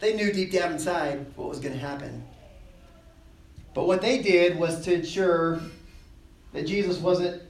they 0.00 0.14
knew 0.14 0.32
deep 0.32 0.52
down 0.52 0.72
inside 0.72 1.26
what 1.36 1.48
was 1.48 1.60
going 1.60 1.74
to 1.74 1.80
happen. 1.80 2.24
But 3.74 3.86
what 3.86 4.00
they 4.00 4.22
did 4.22 4.58
was 4.58 4.82
to 4.84 4.94
ensure 4.94 5.60
that 6.52 6.66
Jesus 6.66 6.98
wasn't 6.98 7.42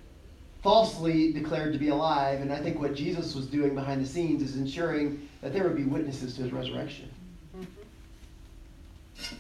falsely 0.63 1.33
declared 1.33 1.73
to 1.73 1.79
be 1.79 1.89
alive. 1.89 2.41
And 2.41 2.53
I 2.53 2.59
think 2.59 2.81
what 2.81 2.95
Jesus 2.95 3.35
was 3.37 3.47
doing 3.47 3.75
behind 3.75 4.03
the 4.03 4.09
scenes 4.09 4.43
is 4.43 4.57
ensuring 4.57 5.29
that 5.41 5.53
there 5.53 5.63
would 5.63 5.77
be 5.77 5.85
witnesses 5.85 6.35
to 6.35 6.43
his 6.43 6.53
resurrection. 6.53 7.09
Mm-hmm. 7.57 9.37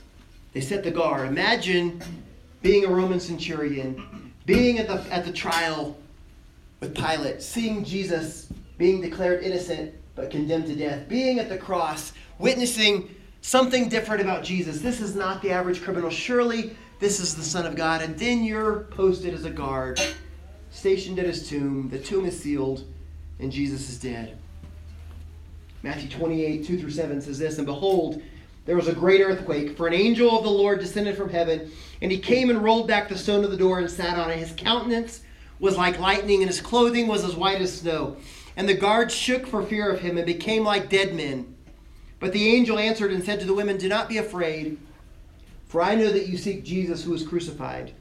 They 0.52 0.60
set 0.60 0.84
the 0.84 0.92
guard. 0.92 1.26
Imagine 1.26 2.00
being 2.66 2.85
a 2.85 2.88
Roman 2.88 3.20
centurion, 3.20 4.33
being 4.44 4.81
at 4.81 4.88
the, 4.88 4.94
at 5.14 5.24
the 5.24 5.33
trial 5.33 5.96
with 6.81 6.96
Pilate, 6.96 7.40
seeing 7.40 7.85
Jesus 7.85 8.48
being 8.76 9.00
declared 9.00 9.44
innocent 9.44 9.94
but 10.16 10.33
condemned 10.33 10.66
to 10.66 10.74
death, 10.74 11.09
being 11.09 11.38
at 11.38 11.48
the 11.48 11.57
cross, 11.57 12.12
witnessing 12.40 13.14
something 13.40 13.88
different 13.88 14.20
about 14.20 14.42
Jesus. 14.42 14.81
This 14.81 15.00
is 15.00 15.14
not 15.14 15.42
the 15.42 15.52
average 15.52 15.81
criminal. 15.81 16.11
Surely 16.11 16.76
this 16.98 17.20
is 17.20 17.37
the 17.37 17.42
Son 17.44 17.66
of 17.66 17.76
God. 17.76 18.02
And 18.02 18.18
then 18.18 18.42
you're 18.42 18.81
posted 18.90 19.33
as 19.33 19.44
a 19.44 19.50
guard, 19.50 20.00
stationed 20.72 21.20
at 21.20 21.26
his 21.26 21.48
tomb. 21.48 21.88
The 21.88 22.00
tomb 22.00 22.26
is 22.26 22.37
sealed, 22.37 22.85
and 23.38 23.52
Jesus 23.52 23.88
is 23.88 24.00
dead. 24.00 24.37
Matthew 25.85 26.09
28, 26.09 26.66
2 26.66 26.81
through 26.81 26.90
7 26.90 27.20
says 27.20 27.38
this 27.38 27.59
And 27.59 27.66
behold, 27.66 28.20
there 28.64 28.74
was 28.74 28.88
a 28.88 28.92
great 28.92 29.20
earthquake, 29.20 29.76
for 29.76 29.87
an 29.87 29.94
angel 29.94 30.37
of 30.37 30.42
the 30.42 30.50
Lord 30.50 30.81
descended 30.81 31.16
from 31.16 31.31
heaven, 31.31 31.70
and 32.00 32.12
he 32.12 32.18
came 32.18 32.50
and 32.50 32.62
rolled 32.62 32.88
back 32.88 33.09
the 33.09 33.18
stone 33.18 33.44
of 33.44 33.50
the 33.50 33.56
door 33.56 33.78
and 33.78 33.90
sat 33.90 34.18
on 34.18 34.30
it. 34.30 34.38
His 34.38 34.52
countenance 34.56 35.22
was 35.59 35.76
like 35.76 35.98
lightning, 35.98 36.42
and 36.42 36.50
his 36.50 36.61
clothing 36.61 37.06
was 37.06 37.24
as 37.24 37.35
white 37.35 37.61
as 37.61 37.80
snow. 37.80 38.16
And 38.56 38.68
the 38.68 38.74
guards 38.74 39.14
shook 39.14 39.46
for 39.46 39.62
fear 39.62 39.90
of 39.90 40.00
him 40.00 40.16
and 40.16 40.26
became 40.26 40.64
like 40.64 40.90
dead 40.90 41.14
men. 41.14 41.54
But 42.20 42.32
the 42.32 42.48
angel 42.48 42.78
answered 42.78 43.12
and 43.12 43.24
said 43.24 43.40
to 43.40 43.46
the 43.46 43.54
women, 43.54 43.76
Do 43.76 43.88
not 43.88 44.09
be 44.09 44.18
afraid, 44.18 44.78
for 45.66 45.82
I 45.82 45.94
know 45.94 46.11
that 46.11 46.28
you 46.28 46.37
seek 46.37 46.64
Jesus 46.64 47.04
who 47.04 47.11
was 47.11 47.26
crucified. 47.26 47.92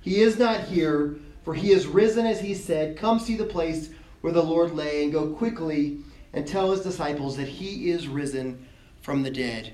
He 0.00 0.20
is 0.20 0.38
not 0.38 0.64
here, 0.64 1.16
for 1.44 1.54
he 1.54 1.72
is 1.72 1.86
risen 1.86 2.26
as 2.26 2.40
he 2.40 2.54
said. 2.54 2.96
Come 2.96 3.18
see 3.18 3.36
the 3.36 3.44
place 3.44 3.90
where 4.20 4.32
the 4.32 4.42
Lord 4.42 4.72
lay, 4.72 5.02
and 5.02 5.12
go 5.12 5.28
quickly 5.28 5.98
and 6.32 6.46
tell 6.46 6.70
his 6.70 6.80
disciples 6.80 7.36
that 7.36 7.48
he 7.48 7.90
is 7.90 8.08
risen 8.08 8.66
from 9.00 9.22
the 9.22 9.30
dead. 9.30 9.72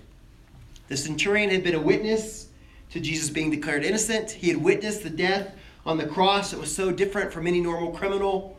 The 0.89 0.97
centurion 0.97 1.51
had 1.51 1.63
been 1.63 1.75
a 1.75 1.81
witness 1.81 2.48
to 2.91 3.01
Jesus 3.01 3.31
being 3.31 3.51
declared 3.51 3.85
innocent. 3.85 4.31
He 4.31 4.49
had 4.49 4.59
witnessed 4.59 5.03
the 5.03 5.11
death 5.11 5.55
on 5.85 5.99
the 5.99 6.07
cross 6.07 6.51
that 6.51 6.61
was 6.61 6.75
so 6.75 6.91
different 6.91 7.33
from 7.33 7.47
any 7.47 7.61
normal 7.61 7.93
criminal. 7.93 8.57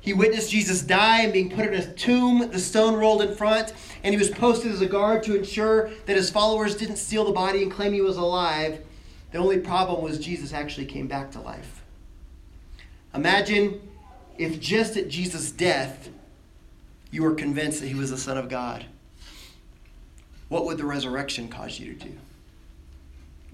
He 0.00 0.12
witnessed 0.12 0.50
Jesus 0.50 0.82
die 0.82 1.22
and 1.22 1.32
being 1.32 1.50
put 1.50 1.66
in 1.66 1.74
a 1.74 1.94
tomb, 1.94 2.50
the 2.50 2.58
stone 2.58 2.94
rolled 2.94 3.22
in 3.22 3.34
front, 3.34 3.72
and 4.02 4.12
he 4.12 4.18
was 4.18 4.28
posted 4.28 4.70
as 4.70 4.82
a 4.82 4.86
guard 4.86 5.22
to 5.22 5.36
ensure 5.36 5.90
that 6.06 6.16
his 6.16 6.30
followers 6.30 6.76
didn't 6.76 6.96
steal 6.96 7.24
the 7.24 7.32
body 7.32 7.62
and 7.62 7.72
claim 7.72 7.92
he 7.92 8.02
was 8.02 8.18
alive. 8.18 8.84
The 9.32 9.38
only 9.38 9.58
problem 9.58 10.02
was 10.02 10.18
Jesus 10.18 10.52
actually 10.52 10.86
came 10.86 11.08
back 11.08 11.30
to 11.32 11.40
life. 11.40 11.82
Imagine 13.14 13.80
if 14.36 14.60
just 14.60 14.96
at 14.96 15.08
Jesus' 15.08 15.50
death 15.50 16.10
you 17.10 17.22
were 17.22 17.34
convinced 17.34 17.80
that 17.80 17.86
he 17.86 17.94
was 17.94 18.10
the 18.10 18.18
Son 18.18 18.36
of 18.36 18.48
God. 18.48 18.84
What 20.48 20.66
would 20.66 20.78
the 20.78 20.84
resurrection 20.84 21.48
cause 21.48 21.80
you 21.80 21.94
to 21.94 22.08
do? 22.08 22.12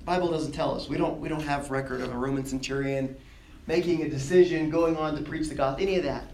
Bible 0.04 0.30
doesn't 0.30 0.52
tell 0.52 0.74
us. 0.74 0.88
We 0.88 0.96
don't, 0.96 1.20
we 1.20 1.28
don't 1.28 1.42
have 1.42 1.70
record 1.70 2.00
of 2.00 2.12
a 2.12 2.16
Roman 2.16 2.44
centurion 2.44 3.16
making 3.66 4.02
a 4.02 4.08
decision, 4.08 4.70
going 4.70 4.96
on 4.96 5.16
to 5.16 5.22
preach 5.22 5.48
the 5.48 5.54
gospel, 5.54 5.82
any 5.82 5.96
of 5.96 6.04
that. 6.04 6.24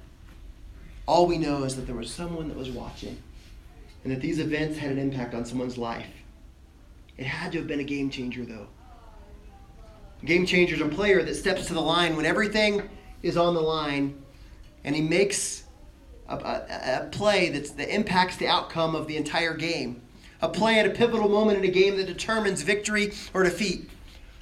All 1.06 1.26
we 1.26 1.38
know 1.38 1.64
is 1.64 1.76
that 1.76 1.86
there 1.86 1.94
was 1.94 2.10
someone 2.10 2.48
that 2.48 2.56
was 2.56 2.70
watching 2.70 3.22
and 4.04 4.12
that 4.12 4.20
these 4.20 4.38
events 4.38 4.78
had 4.78 4.90
an 4.90 4.98
impact 4.98 5.34
on 5.34 5.44
someone's 5.44 5.76
life. 5.76 6.06
It 7.18 7.26
had 7.26 7.52
to 7.52 7.58
have 7.58 7.66
been 7.66 7.80
a 7.80 7.84
game 7.84 8.10
changer, 8.10 8.44
though. 8.44 8.68
A 10.22 10.26
game 10.26 10.46
changer 10.46 10.76
is 10.76 10.80
a 10.80 10.88
player 10.88 11.22
that 11.22 11.34
steps 11.34 11.66
to 11.66 11.74
the 11.74 11.80
line 11.80 12.16
when 12.16 12.24
everything 12.26 12.88
is 13.22 13.36
on 13.36 13.54
the 13.54 13.60
line 13.60 14.22
and 14.84 14.94
he 14.94 15.02
makes 15.02 15.64
a, 16.28 16.36
a, 16.36 17.02
a 17.02 17.08
play 17.10 17.50
that 17.50 17.94
impacts 17.94 18.36
the 18.36 18.46
outcome 18.46 18.94
of 18.94 19.06
the 19.06 19.16
entire 19.16 19.54
game. 19.54 20.00
A 20.42 20.48
play 20.48 20.78
at 20.78 20.86
a 20.86 20.90
pivotal 20.90 21.28
moment 21.28 21.58
in 21.58 21.64
a 21.64 21.72
game 21.72 21.96
that 21.96 22.06
determines 22.06 22.62
victory 22.62 23.12
or 23.32 23.42
defeat. 23.42 23.88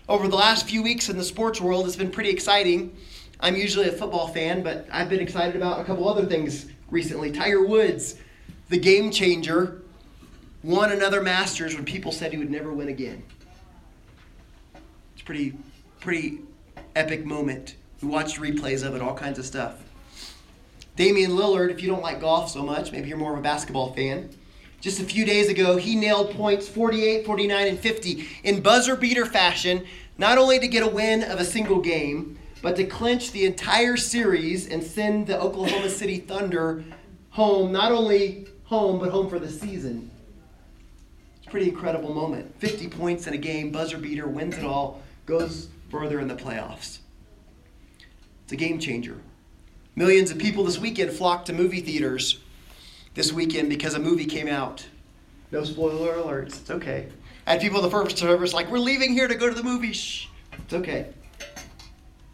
Over 0.09 0.29
the 0.29 0.37
last 0.37 0.69
few 0.69 0.83
weeks 0.83 1.09
in 1.09 1.17
the 1.17 1.25
sports 1.25 1.61
world, 1.61 1.87
it's 1.87 1.97
been 1.97 2.11
pretty 2.11 2.31
exciting 2.31 2.97
I'm 3.41 3.57
usually 3.57 3.89
a 3.89 3.93
football 3.93 4.29
fan, 4.29 4.63
but 4.63 4.87
I've 4.91 5.09
been 5.09 5.21
excited 5.21 5.57
about 5.57 5.81
a 5.81 5.85
couple 5.85 6.09
other 6.09 6.25
things 6.25 6.67
recently. 6.91 7.33
Tiger 7.33 7.65
Woods, 7.65 8.17
the 8.69 8.79
game 8.79 9.11
changer, 9.11 9.83
won 10.63 10.93
another 10.93 11.23
Masters 11.23 11.75
when 11.75 11.85
people 11.85 12.13
said 12.13 12.33
he 12.33 12.39
would 12.39 12.51
never 12.51 12.73
win 12.73 12.89
again. 12.89 13.23
It's 15.13 15.23
pretty, 15.23 15.55
pretty 16.01 16.41
epic 16.97 17.27
moment. 17.27 17.77
We 18.01 18.09
watched 18.09 18.41
replays 18.41 18.83
of 18.83 18.95
it, 18.95 19.03
all 19.03 19.15
kinds 19.15 19.39
of 19.39 19.45
stuff. 19.45 19.83
Damian 20.97 21.33
Lillard, 21.33 21.71
if 21.71 21.83
you 21.83 21.89
don't 21.89 22.03
like 22.03 22.21
golf 22.21 22.51
so 22.51 22.63
much, 22.63 22.93
maybe 22.93 23.09
you're 23.09 23.19
more 23.19 23.33
of 23.33 23.39
a 23.39 23.43
basketball 23.43 23.93
fan. 23.93 24.31
Just 24.85 25.01
a 25.01 25.05
few 25.05 25.25
days 25.25 25.49
ago, 25.49 25.79
he 25.79 25.97
nailed 25.97 26.33
points 26.33 26.69
48, 26.69 27.25
49, 27.25 27.69
and 27.69 27.79
50 27.79 28.29
in 28.43 28.61
buzzer 28.61 28.97
beater 28.97 29.25
fashion, 29.25 29.87
not 30.19 30.37
only 30.37 30.59
to 30.59 30.69
get 30.69 30.83
a 30.83 30.87
win 30.87 31.23
of 31.23 31.41
a 31.41 31.45
single 31.47 31.81
game, 31.81 32.39
but 32.61 32.77
to 32.77 32.85
clinch 32.85 33.33
the 33.33 33.47
entire 33.47 33.97
series 33.97 34.69
and 34.69 34.85
send 34.85 35.27
the 35.27 35.41
Oklahoma 35.41 35.89
City 35.89 36.19
Thunder 36.19 36.85
home, 37.31 37.73
not 37.73 37.93
only 37.93 38.47
home, 38.65 38.99
but 38.99 39.09
home 39.09 39.31
for 39.31 39.39
the 39.39 39.51
season. 39.51 40.11
It's 41.39 41.47
a 41.47 41.51
pretty 41.51 41.71
incredible 41.71 42.13
moment. 42.13 42.55
50 42.61 42.89
points 42.89 43.27
in 43.27 43.33
a 43.33 43.39
game, 43.39 43.71
buzzer 43.71 43.97
beater, 43.97 44.29
wins 44.29 44.59
it 44.59 44.67
all, 44.67 45.01
goes 45.25 45.69
further 45.91 46.21
in 46.21 46.29
the 46.29 46.35
playoffs. 46.35 46.99
It's 48.43 48.53
a 48.53 48.57
game 48.57 48.79
changer. 48.79 49.17
Millions 49.97 50.31
of 50.31 50.37
people 50.37 50.63
this 50.63 50.79
weekend 50.79 51.11
flocked 51.13 51.47
to 51.47 51.55
movie 51.55 51.81
theaters 51.81 52.44
this 53.15 53.33
weekend 53.33 53.69
because 53.69 53.95
a 53.95 53.99
movie 53.99 54.27
came 54.27 54.49
out. 54.49 54.87
No 55.51 55.65
spoiler 55.65 56.15
alerts. 56.15 56.61
It's 56.61 56.71
okay. 56.71 57.09
I 57.47 57.53
had 57.53 57.61
people 57.61 57.79
in 57.79 57.85
the 57.85 57.91
first 57.91 58.19
service 58.19 58.53
like, 58.53 58.71
we're 58.71 58.79
leaving 58.79 59.13
here 59.13 59.29
to 59.29 59.35
go 59.35 59.49
to 59.49 59.55
the 59.55 59.63
movie. 59.63 59.93
Shh. 59.93 60.29
It's 60.53 60.75
okay. 60.75 61.07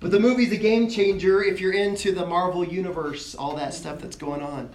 But 0.00 0.10
the 0.10 0.20
movie's 0.20 0.52
a 0.52 0.56
game 0.56 0.88
changer 0.88 1.42
if 1.42 1.60
you're 1.60 1.74
into 1.74 2.12
the 2.12 2.24
Marvel 2.24 2.64
Universe, 2.64 3.34
all 3.34 3.56
that 3.56 3.74
stuff 3.74 4.00
that's 4.00 4.16
going 4.16 4.42
on. 4.42 4.70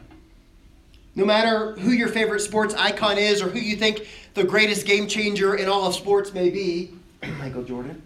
No 1.15 1.25
matter 1.25 1.71
who 1.79 1.91
your 1.91 2.09
favorite 2.09 2.41
sports 2.41 2.75
icon 2.75 3.17
is 3.17 3.41
or 3.41 3.49
who 3.49 3.59
you 3.59 3.75
think 3.75 4.07
the 4.35 4.43
greatest 4.43 4.85
game 4.85 5.07
changer 5.07 5.55
in 5.55 5.67
all 5.67 5.87
of 5.87 5.95
sports 5.95 6.33
may 6.33 6.49
be, 6.49 6.91
Michael 7.39 7.63
Jordan. 7.63 8.01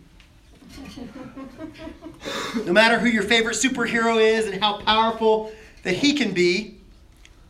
no 2.66 2.72
matter 2.72 3.00
who 3.00 3.08
your 3.08 3.24
favorite 3.24 3.56
superhero 3.56 4.22
is 4.22 4.46
and 4.48 4.62
how 4.62 4.78
powerful 4.78 5.52
that 5.84 5.96
he 5.96 6.14
can 6.14 6.34
be, 6.34 6.79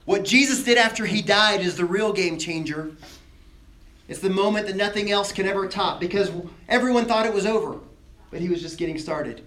what 0.09 0.25
Jesus 0.25 0.63
did 0.63 0.79
after 0.79 1.05
he 1.05 1.21
died 1.21 1.61
is 1.61 1.77
the 1.77 1.85
real 1.85 2.11
game 2.11 2.39
changer. 2.39 2.93
It's 4.07 4.21
the 4.21 4.29
moment 4.31 4.65
that 4.65 4.75
nothing 4.75 5.11
else 5.11 5.31
can 5.31 5.45
ever 5.45 5.67
top 5.67 5.99
because 5.99 6.31
everyone 6.67 7.05
thought 7.05 7.27
it 7.27 7.33
was 7.33 7.45
over, 7.45 7.77
but 8.31 8.41
he 8.41 8.49
was 8.49 8.59
just 8.59 8.79
getting 8.79 8.97
started. 8.97 9.45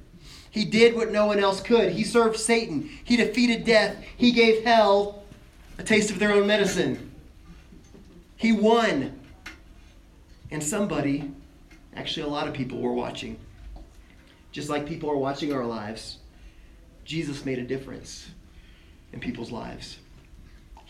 He 0.53 0.65
did 0.65 0.95
what 0.95 1.11
no 1.11 1.27
one 1.27 1.41
else 1.41 1.61
could. 1.61 1.91
He 1.91 2.05
served 2.05 2.37
Satan. 2.37 2.89
He 3.03 3.17
defeated 3.17 3.65
death. 3.65 3.97
He 4.17 4.31
gave 4.31 4.63
hell 4.63 5.25
a 5.79 5.83
taste 5.83 6.13
of 6.13 6.21
their 6.21 6.31
own 6.31 6.47
medicine. 6.47 7.11
He 8.37 8.53
won. 8.53 9.19
And 10.53 10.63
somebody, 10.63 11.29
actually, 11.97 12.23
a 12.23 12.29
lot 12.29 12.47
of 12.47 12.55
people 12.55 12.79
were 12.79 12.93
watching. 12.93 13.37
Just 14.53 14.71
like 14.71 14.87
people 14.87 15.11
are 15.11 15.17
watching 15.17 15.53
our 15.53 15.67
lives, 15.67 16.19
Jesus 17.05 17.45
made 17.45 17.59
a 17.59 17.65
difference 17.65 18.31
in 19.13 19.19
people's 19.19 19.51
lives. 19.51 19.99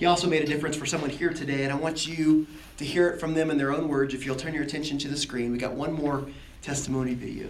He 0.02 0.06
also 0.06 0.26
made 0.26 0.42
a 0.42 0.46
difference 0.46 0.74
for 0.74 0.84
someone 0.84 1.10
here 1.10 1.32
today, 1.32 1.62
and 1.62 1.72
I 1.72 1.76
want 1.76 2.08
you 2.08 2.48
to 2.78 2.84
hear 2.84 3.08
it 3.10 3.20
from 3.20 3.34
them 3.34 3.52
in 3.52 3.56
their 3.56 3.72
own 3.72 3.86
words. 3.86 4.14
If 4.14 4.26
you'll 4.26 4.34
turn 4.34 4.52
your 4.52 4.64
attention 4.64 4.98
to 4.98 5.06
the 5.06 5.16
screen, 5.16 5.52
we 5.52 5.58
got 5.58 5.74
one 5.74 5.92
more 5.92 6.26
testimony 6.60 7.14
video. 7.14 7.46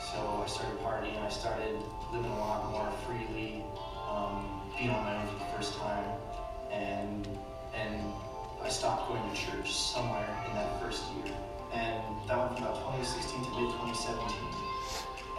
So 0.00 0.42
I 0.42 0.46
started 0.48 0.78
partying. 0.80 1.20
I 1.22 1.28
started 1.28 1.76
living 2.12 2.30
a 2.30 2.38
lot 2.38 2.70
more 2.72 2.90
freely, 3.06 3.62
um, 4.08 4.62
being 4.76 4.90
on 4.90 5.04
my 5.04 5.16
own 5.16 5.26
for 5.28 5.38
the 5.38 5.50
first 5.56 5.78
time, 5.78 6.04
and 6.72 7.28
and 7.74 8.00
I 8.62 8.68
stopped 8.68 9.08
going 9.08 9.22
to 9.22 9.36
church 9.36 9.74
somewhere 9.74 10.28
in 10.48 10.54
that 10.56 10.80
first 10.80 11.04
year, 11.14 11.34
and 11.72 12.02
that 12.28 12.38
went 12.38 12.58
from 12.58 12.66
about 12.66 12.76
2016 12.96 13.44
to 13.44 13.50
mid 13.50 13.70
2017, 13.70 14.24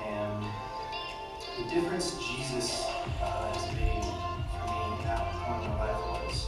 and 0.07 0.45
the 1.57 1.69
difference 1.75 2.17
Jesus 2.17 2.87
uh, 3.21 3.51
has 3.53 3.65
made 3.75 4.03
for 4.55 4.65
me 4.71 4.79
at 4.93 5.03
that 5.03 5.23
point 5.43 5.63
in 5.65 5.71
my 5.71 5.91
life 5.91 6.01
was 6.25 6.47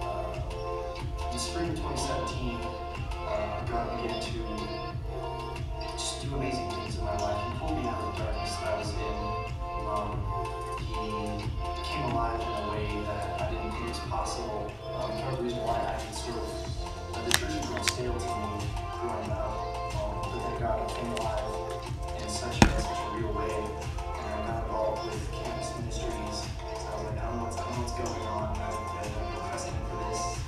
uh, 0.00 1.32
in 1.32 1.38
spring 1.38 1.70
of 1.70 1.76
2017. 1.76 2.56
Uh, 2.56 3.28
I 3.28 3.70
got 3.70 3.84
me 3.96 4.14
into 4.14 5.03
two 6.24 6.34
amazing 6.36 6.70
things 6.70 6.96
in 6.96 7.04
my 7.04 7.16
life 7.18 7.52
He 7.52 7.58
pulled 7.58 7.76
me 7.76 7.84
out 7.84 8.00
of 8.00 8.16
the 8.16 8.22
darkness 8.24 8.56
that 8.56 8.72
I 8.72 8.78
was 8.80 8.90
in 8.96 9.16
alone. 9.84 10.16
He 10.80 11.04
came 11.84 12.04
alive 12.12 12.40
in 12.40 12.48
a 12.48 12.64
way 12.72 12.88
that 13.04 13.40
I 13.40 13.50
didn't 13.52 13.72
think 13.72 13.88
was 13.88 13.98
possible. 14.08 14.72
Um, 14.88 15.10
part 15.20 15.32
of 15.32 15.38
the 15.38 15.44
reason 15.44 15.60
why 15.60 15.76
I 15.84 16.00
can 16.00 16.12
sort 16.16 16.40
of, 16.40 16.48
uh, 17.12 17.20
the 17.28 17.32
church 17.36 17.52
was 17.60 17.70
not 17.70 17.84
stale 17.84 18.16
to 18.16 18.30
me 18.40 18.56
growing 19.04 19.30
up, 19.36 19.52
um, 20.00 20.12
but 20.32 20.40
then 20.40 20.54
God 20.64 20.88
came 20.96 21.12
alive 21.12 21.44
in 22.16 22.28
such 22.28 22.56
a, 22.56 22.68
such 22.80 23.00
a 23.04 23.08
real 23.20 23.32
way. 23.36 23.52
And 23.52 24.24
I 24.24 24.40
got 24.48 24.64
involved 24.64 25.04
with 25.04 25.20
campus 25.28 25.76
ministries. 25.76 26.36
So 26.48 26.88
I 26.88 26.94
was 26.96 27.04
like, 27.04 27.20
I 27.20 27.28
don't 27.28 27.36
know 27.36 27.44
what's, 27.44 27.58
I 27.60 27.68
don't 27.68 27.74
know 27.74 27.84
what's 27.84 27.96
going 28.00 28.24
on. 28.32 28.48
I'm 28.48 28.64
not 28.64 28.72
requesting 28.72 29.76
for 29.92 29.96
this. 30.08 30.43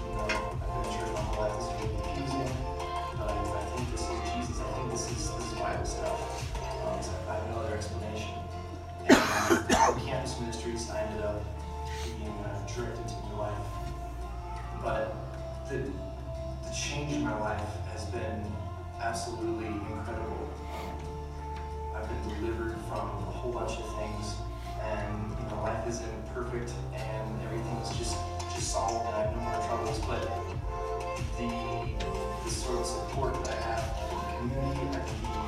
The, 15.68 15.78
the 15.78 16.74
change 16.74 17.12
in 17.12 17.22
my 17.22 17.38
life 17.40 17.60
has 17.92 18.04
been 18.06 18.44
absolutely 19.00 19.66
incredible. 19.66 20.48
I've 21.94 22.08
been 22.08 22.38
delivered 22.38 22.76
from 22.88 23.00
a 23.00 23.30
whole 23.34 23.52
bunch 23.52 23.72
of 23.78 23.98
things, 23.98 24.34
and 24.80 25.30
you 25.30 25.50
know, 25.50 25.62
life 25.62 25.86
isn't 25.88 26.34
perfect, 26.34 26.72
and 26.94 27.42
everything's 27.42 27.88
just 27.98 28.16
just 28.54 28.72
solved, 28.72 29.06
and 29.06 29.14
I 29.14 29.22
have 29.22 29.34
no 29.34 29.42
more 29.42 29.66
troubles. 29.66 29.98
But 30.06 30.22
the 31.38 32.44
the 32.44 32.50
sort 32.50 32.80
of 32.80 32.86
support 32.86 33.44
that 33.44 33.54
I 33.54 33.60
have 33.62 34.38
from 34.38 34.48
the 34.48 34.54
community 34.54 34.96
and 34.96 35.45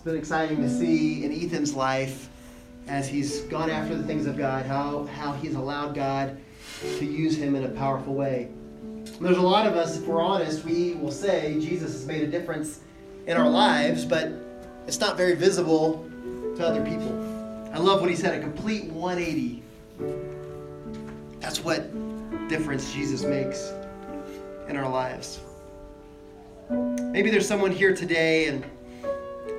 It's 0.00 0.04
been 0.06 0.16
exciting 0.16 0.62
to 0.62 0.70
see 0.70 1.26
in 1.26 1.30
Ethan's 1.30 1.74
life 1.74 2.30
as 2.88 3.06
he's 3.06 3.40
gone 3.42 3.68
after 3.68 3.94
the 3.94 4.02
things 4.02 4.24
of 4.24 4.38
God, 4.38 4.64
how, 4.64 5.04
how 5.04 5.32
he's 5.32 5.54
allowed 5.54 5.94
God 5.94 6.38
to 6.80 7.04
use 7.04 7.36
him 7.36 7.54
in 7.54 7.64
a 7.64 7.68
powerful 7.68 8.14
way. 8.14 8.48
There's 9.20 9.36
a 9.36 9.42
lot 9.42 9.66
of 9.66 9.76
us, 9.76 9.98
if 9.98 10.06
we're 10.06 10.22
honest, 10.22 10.64
we 10.64 10.94
will 10.94 11.12
say 11.12 11.60
Jesus 11.60 11.92
has 11.92 12.06
made 12.06 12.22
a 12.22 12.26
difference 12.28 12.80
in 13.26 13.36
our 13.36 13.46
lives, 13.46 14.06
but 14.06 14.32
it's 14.86 15.00
not 15.00 15.18
very 15.18 15.34
visible 15.34 16.08
to 16.56 16.66
other 16.66 16.82
people. 16.82 17.12
I 17.74 17.76
love 17.76 18.00
what 18.00 18.08
he 18.08 18.16
said 18.16 18.38
a 18.38 18.42
complete 18.42 18.84
180. 18.86 19.62
That's 21.40 21.62
what 21.62 22.48
difference 22.48 22.90
Jesus 22.94 23.22
makes 23.22 23.70
in 24.66 24.78
our 24.78 24.88
lives. 24.88 25.40
Maybe 26.70 27.30
there's 27.30 27.46
someone 27.46 27.70
here 27.70 27.94
today 27.94 28.46
and 28.46 28.64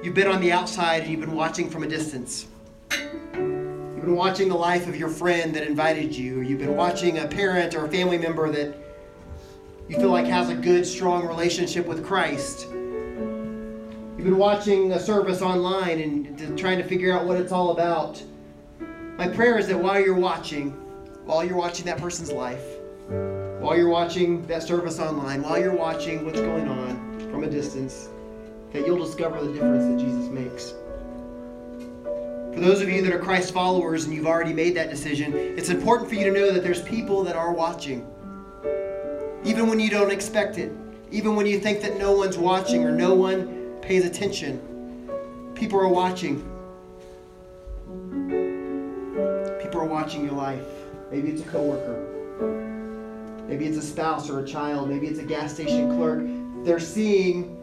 You've 0.04 0.16
been 0.16 0.28
on 0.28 0.42
the 0.42 0.52
outside 0.52 1.04
and 1.04 1.12
you've 1.12 1.20
been 1.20 1.36
watching 1.36 1.70
from 1.70 1.84
a 1.84 1.88
distance. 1.88 2.48
You've 2.92 4.02
been 4.02 4.16
watching 4.16 4.50
the 4.50 4.56
life 4.56 4.88
of 4.88 4.96
your 4.96 5.10
friend 5.10 5.54
that 5.56 5.68
invited 5.68 6.16
you, 6.16 6.42
you've 6.42 6.60
been 6.60 6.76
watching 6.76 7.20
a 7.20 7.28
parent 7.28 7.76
or 7.76 7.86
a 7.86 7.90
family 7.90 8.18
member 8.18 8.50
that 8.50 8.76
you 9.88 9.98
feel 9.98 10.10
like 10.10 10.26
has 10.26 10.50
a 10.50 10.56
good, 10.56 10.86
strong 10.86 11.28
relationship 11.28 11.86
with 11.86 12.04
Christ. 12.06 12.68
You've 12.72 14.26
been 14.26 14.38
watching 14.38 14.92
a 14.94 15.00
service 15.00 15.42
online 15.42 16.00
and 16.00 16.58
trying 16.58 16.78
to 16.78 16.84
figure 16.84 17.14
out 17.14 17.26
what 17.26 17.38
it's 17.38 17.52
all 17.52 17.72
about. 17.72 18.22
My 19.18 19.28
prayer 19.28 19.58
is 19.58 19.68
that 19.68 19.78
while 19.78 20.00
you're 20.00 20.14
watching, 20.14 20.72
while 21.26 21.44
you're 21.44 21.58
watching 21.58 21.86
that 21.86 21.98
person's 21.98 22.32
life, 22.32 22.64
while 23.60 23.78
you're 23.78 23.90
watching 23.90 24.46
that 24.48 24.64
service 24.64 25.00
online, 25.00 25.44
while 25.44 25.60
you're 25.60 25.76
watching 25.76 26.26
what's 26.26 26.40
going 26.40 26.68
on 26.68 27.20
from 27.32 27.44
a 27.44 27.50
distance, 27.50 28.10
that 28.74 28.86
you'll 28.86 29.04
discover 29.04 29.44
the 29.44 29.52
difference 29.54 29.86
that 29.86 30.00
Jesus 30.00 30.30
makes. 30.30 30.74
For 32.54 32.60
those 32.60 32.82
of 32.82 32.90
you 32.90 33.02
that 33.02 33.14
are 33.14 33.20
Christ 33.20 33.54
followers 33.54 34.06
and 34.06 34.14
you've 34.14 34.28
already 34.28 34.54
made 34.54 34.76
that 34.76 34.90
decision, 34.90 35.34
it's 35.34 35.70
important 35.70 36.10
for 36.10 36.16
you 36.16 36.26
to 36.26 36.32
know 36.32 36.52
that 36.52 36.64
there's 36.64 36.82
people 36.82 37.24
that 37.24 37.36
are 37.36 37.54
watching. 37.54 38.06
Even 39.44 39.68
when 39.68 39.80
you 39.80 39.90
don't 39.90 40.12
expect 40.12 40.58
it, 40.58 40.72
even 41.12 41.36
when 41.36 41.46
you 41.46 41.60
think 41.60 41.82
that 41.82 41.98
no 41.98 42.12
one's 42.12 42.38
watching 42.38 42.84
or 42.84 42.92
no 42.92 43.14
one 43.14 43.78
pays 43.82 44.06
attention, 44.06 44.60
people 45.56 45.80
are 45.80 45.88
watching. 45.88 46.38
People 49.62 49.82
are 49.82 49.86
watching 49.86 50.24
your 50.24 50.34
life. 50.34 50.66
Maybe 51.10 51.30
it's 51.30 51.42
a 51.42 51.46
coworker. 51.46 52.08
Maybe 53.48 53.66
it's 53.66 53.78
a 53.78 53.82
spouse 53.82 54.30
or 54.30 54.40
a 54.40 54.48
child. 54.48 54.90
Maybe 54.90 55.08
it's 55.08 55.20
a 55.20 55.26
gas 55.26 55.54
station 55.54 55.98
clerk. 55.98 56.24
They're 56.66 56.80
seeing 56.80 57.58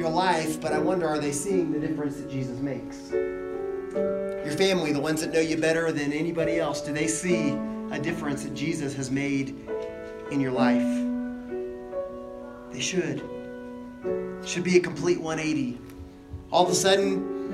your 0.00 0.08
life, 0.08 0.58
but 0.62 0.72
I 0.72 0.78
wonder 0.78 1.06
are 1.06 1.18
they 1.18 1.30
seeing 1.30 1.70
the 1.70 1.78
difference 1.78 2.16
that 2.16 2.30
Jesus 2.30 2.58
makes? 2.58 3.10
Your 3.12 4.56
family, 4.56 4.92
the 4.92 5.00
ones 5.00 5.20
that 5.20 5.30
know 5.30 5.40
you 5.40 5.58
better 5.58 5.92
than 5.92 6.10
anybody 6.10 6.58
else, 6.58 6.80
do 6.80 6.90
they 6.90 7.06
see 7.06 7.50
a 7.90 7.98
difference 8.00 8.42
that 8.44 8.54
Jesus 8.54 8.94
has 8.94 9.10
made 9.10 9.54
in 10.30 10.40
your 10.40 10.52
life? 10.52 10.80
They 12.72 12.80
should. 12.80 13.22
It 14.06 14.48
should 14.48 14.64
be 14.64 14.78
a 14.78 14.80
complete 14.80 15.20
180. 15.20 15.78
All 16.50 16.64
of 16.64 16.72
a 16.72 16.74
sudden, 16.74 17.52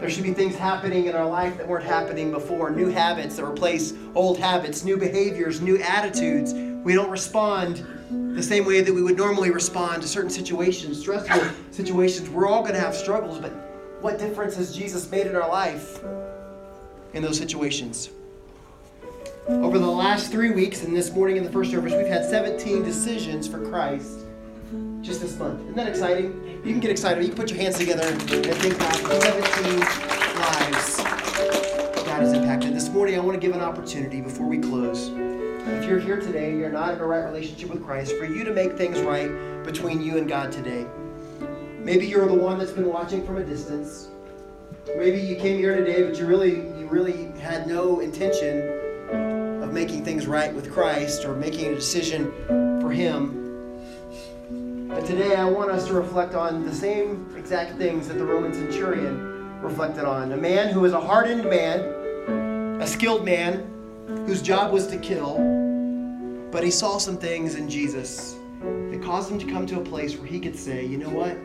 there 0.00 0.10
should 0.10 0.24
be 0.24 0.32
things 0.32 0.54
happening 0.54 1.06
in 1.06 1.14
our 1.14 1.26
life 1.26 1.56
that 1.56 1.66
weren't 1.66 1.84
happening 1.84 2.30
before. 2.30 2.70
New 2.70 2.88
habits 2.88 3.36
that 3.36 3.44
replace 3.44 3.94
old 4.14 4.38
habits, 4.38 4.84
new 4.84 4.96
behaviors, 4.96 5.60
new 5.60 5.78
attitudes. 5.78 6.52
We 6.52 6.94
don't 6.94 7.10
respond 7.10 7.84
the 8.36 8.42
same 8.42 8.66
way 8.66 8.82
that 8.82 8.92
we 8.92 9.02
would 9.02 9.16
normally 9.16 9.50
respond 9.50 10.02
to 10.02 10.08
certain 10.08 10.30
situations, 10.30 11.00
stressful 11.00 11.40
situations. 11.70 12.28
We're 12.28 12.46
all 12.46 12.60
going 12.60 12.74
to 12.74 12.80
have 12.80 12.94
struggles, 12.94 13.38
but 13.38 13.50
what 14.02 14.18
difference 14.18 14.54
has 14.56 14.76
Jesus 14.76 15.10
made 15.10 15.26
in 15.26 15.34
our 15.34 15.48
life 15.48 16.00
in 17.14 17.22
those 17.22 17.38
situations? 17.38 18.10
Over 19.48 19.78
the 19.78 19.86
last 19.86 20.30
three 20.30 20.50
weeks 20.50 20.82
and 20.82 20.94
this 20.94 21.10
morning 21.12 21.38
in 21.38 21.44
the 21.44 21.50
first 21.50 21.70
service, 21.70 21.94
we've 21.94 22.06
had 22.06 22.24
17 22.24 22.82
decisions 22.82 23.48
for 23.48 23.66
Christ 23.70 24.25
just 25.06 25.20
this 25.20 25.38
month. 25.38 25.60
Isn't 25.62 25.76
that 25.76 25.88
exciting? 25.88 26.60
You 26.64 26.72
can 26.72 26.80
get 26.80 26.90
excited. 26.90 27.22
You 27.22 27.30
can 27.30 27.38
put 27.38 27.50
your 27.50 27.60
hands 27.60 27.78
together 27.78 28.02
and 28.02 28.20
think 28.22 28.78
back 28.78 28.94
17 28.96 29.78
lives 29.78 30.96
God 30.96 32.20
has 32.20 32.32
impacted. 32.32 32.74
This 32.74 32.88
morning, 32.88 33.16
I 33.16 33.20
want 33.20 33.40
to 33.40 33.40
give 33.40 33.54
an 33.54 33.62
opportunity 33.62 34.20
before 34.20 34.46
we 34.46 34.58
close 34.58 35.10
if 35.68 35.84
you're 35.84 35.98
here 35.98 36.20
today 36.20 36.56
you're 36.56 36.70
not 36.70 36.94
in 36.94 37.00
a 37.00 37.04
right 37.04 37.24
relationship 37.24 37.70
with 37.70 37.84
Christ, 37.84 38.16
for 38.16 38.24
you 38.24 38.44
to 38.44 38.52
make 38.52 38.76
things 38.76 39.00
right 39.00 39.28
between 39.64 40.00
you 40.00 40.16
and 40.16 40.28
God 40.28 40.52
today. 40.52 40.86
Maybe 41.80 42.06
you're 42.06 42.26
the 42.26 42.34
one 42.34 42.58
that's 42.58 42.72
been 42.72 42.88
watching 42.88 43.26
from 43.26 43.38
a 43.38 43.44
distance. 43.44 44.08
Maybe 44.96 45.20
you 45.20 45.36
came 45.36 45.58
here 45.58 45.76
today, 45.76 46.04
but 46.04 46.18
you 46.18 46.26
really, 46.26 46.56
you 46.78 46.86
really 46.88 47.32
had 47.40 47.66
no 47.66 48.00
intention 48.00 48.60
of 49.62 49.72
making 49.72 50.04
things 50.04 50.26
right 50.26 50.54
with 50.54 50.72
Christ 50.72 51.24
or 51.24 51.34
making 51.34 51.72
a 51.72 51.74
decision 51.74 52.32
for 52.80 52.92
Him. 52.92 53.45
Today 55.06 55.36
I 55.36 55.44
want 55.44 55.70
us 55.70 55.86
to 55.86 55.92
reflect 55.92 56.34
on 56.34 56.64
the 56.64 56.74
same 56.74 57.32
exact 57.38 57.78
things 57.78 58.08
that 58.08 58.18
the 58.18 58.24
Roman 58.24 58.52
centurion 58.52 59.60
reflected 59.62 60.04
on. 60.04 60.32
A 60.32 60.36
man 60.36 60.70
who 60.70 60.80
was 60.80 60.94
a 60.94 61.00
hardened 61.00 61.44
man, 61.48 62.80
a 62.82 62.86
skilled 62.88 63.24
man, 63.24 63.72
whose 64.26 64.42
job 64.42 64.72
was 64.72 64.88
to 64.88 64.98
kill, 64.98 65.38
but 66.50 66.64
he 66.64 66.72
saw 66.72 66.98
some 66.98 67.16
things 67.18 67.54
in 67.54 67.70
Jesus 67.70 68.34
that 68.60 69.00
caused 69.00 69.30
him 69.30 69.38
to 69.38 69.46
come 69.46 69.64
to 69.66 69.78
a 69.78 69.84
place 69.84 70.16
where 70.16 70.26
he 70.26 70.40
could 70.40 70.56
say, 70.56 70.84
you 70.84 70.98
know 70.98 71.10
what? 71.10 71.36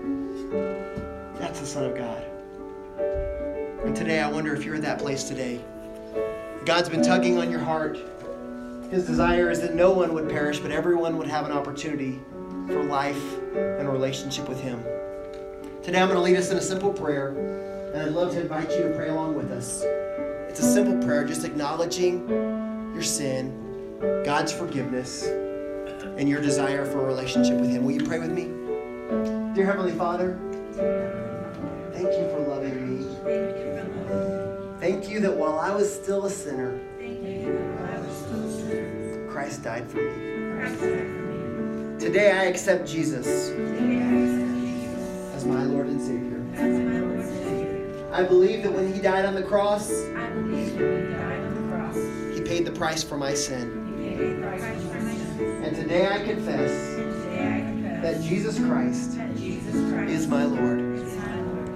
That's 1.39 1.59
the 1.59 1.67
Son 1.67 1.85
of 1.85 1.95
God. 1.95 2.23
And 3.85 3.95
today, 3.95 4.21
I 4.21 4.27
wonder 4.27 4.55
if 4.55 4.65
you're 4.65 4.77
at 4.77 4.81
that 4.81 4.97
place 4.97 5.25
today. 5.25 5.63
God's 6.65 6.89
been 6.89 7.03
tugging 7.03 7.37
on 7.37 7.51
your 7.51 7.59
heart. 7.59 7.99
His 8.89 9.05
desire 9.05 9.51
is 9.51 9.61
that 9.61 9.75
no 9.75 9.91
one 9.91 10.15
would 10.15 10.29
perish, 10.29 10.57
but 10.57 10.71
everyone 10.71 11.15
would 11.19 11.27
have 11.27 11.45
an 11.45 11.51
opportunity 11.51 12.19
for 12.67 12.83
life 12.83 13.37
and 13.55 13.87
a 13.87 13.89
relationship 13.89 14.47
with 14.47 14.59
Him. 14.59 14.83
Today, 15.83 15.99
I'm 15.99 16.07
going 16.07 16.17
to 16.17 16.23
lead 16.23 16.37
us 16.37 16.51
in 16.51 16.57
a 16.57 16.61
simple 16.61 16.93
prayer, 16.93 17.29
and 17.93 18.01
I'd 18.01 18.11
love 18.11 18.31
to 18.33 18.41
invite 18.41 18.69
you 18.71 18.83
to 18.83 18.93
pray 18.95 19.09
along 19.09 19.35
with 19.35 19.51
us. 19.51 19.83
It's 20.49 20.59
a 20.59 20.73
simple 20.73 20.97
prayer, 21.05 21.25
just 21.25 21.43
acknowledging 21.43 22.27
your 22.93 23.03
sin, 23.03 23.99
God's 24.23 24.51
forgiveness, 24.51 25.23
and 25.23 26.27
your 26.27 26.41
desire 26.41 26.85
for 26.85 27.01
a 27.01 27.05
relationship 27.05 27.59
with 27.59 27.69
Him. 27.69 27.83
Will 27.83 27.93
you 27.93 28.05
pray 28.05 28.19
with 28.19 28.31
me? 28.31 28.45
Dear 29.55 29.65
Heavenly 29.65 29.93
Father, 29.93 30.37
thank 31.93 32.07
you 32.07 32.29
for 32.29 32.45
loving 32.47 32.99
me. 32.99 33.05
Thank 34.79 35.09
you 35.09 35.19
that 35.19 35.35
while 35.35 35.59
I 35.59 35.73
was 35.73 35.93
still 35.93 36.25
a 36.25 36.29
sinner, 36.29 36.79
Christ 39.31 39.63
died 39.63 39.89
for 39.89 39.97
me. 39.97 41.20
Today 42.01 42.31
I 42.31 42.45
accept 42.45 42.89
Jesus 42.89 43.51
as 45.35 45.45
my 45.45 45.63
Lord 45.65 45.85
and 45.85 46.01
Savior. 46.01 46.41
I 48.11 48.23
believe 48.23 48.63
that 48.63 48.73
when 48.73 48.91
He 48.91 48.99
died 48.99 49.23
on 49.23 49.35
the 49.35 49.43
cross, 49.43 49.87
he 52.33 52.41
paid 52.41 52.65
the 52.65 52.73
price 52.75 53.03
for 53.03 53.17
my 53.17 53.35
sin. 53.35 53.69
And 55.63 55.75
today 55.75 56.07
I 56.07 56.25
confess 56.25 56.71
that 58.01 58.19
Jesus 58.23 58.57
Christ 58.57 59.19
is 60.09 60.25
my 60.25 60.45
Lord. 60.45 60.79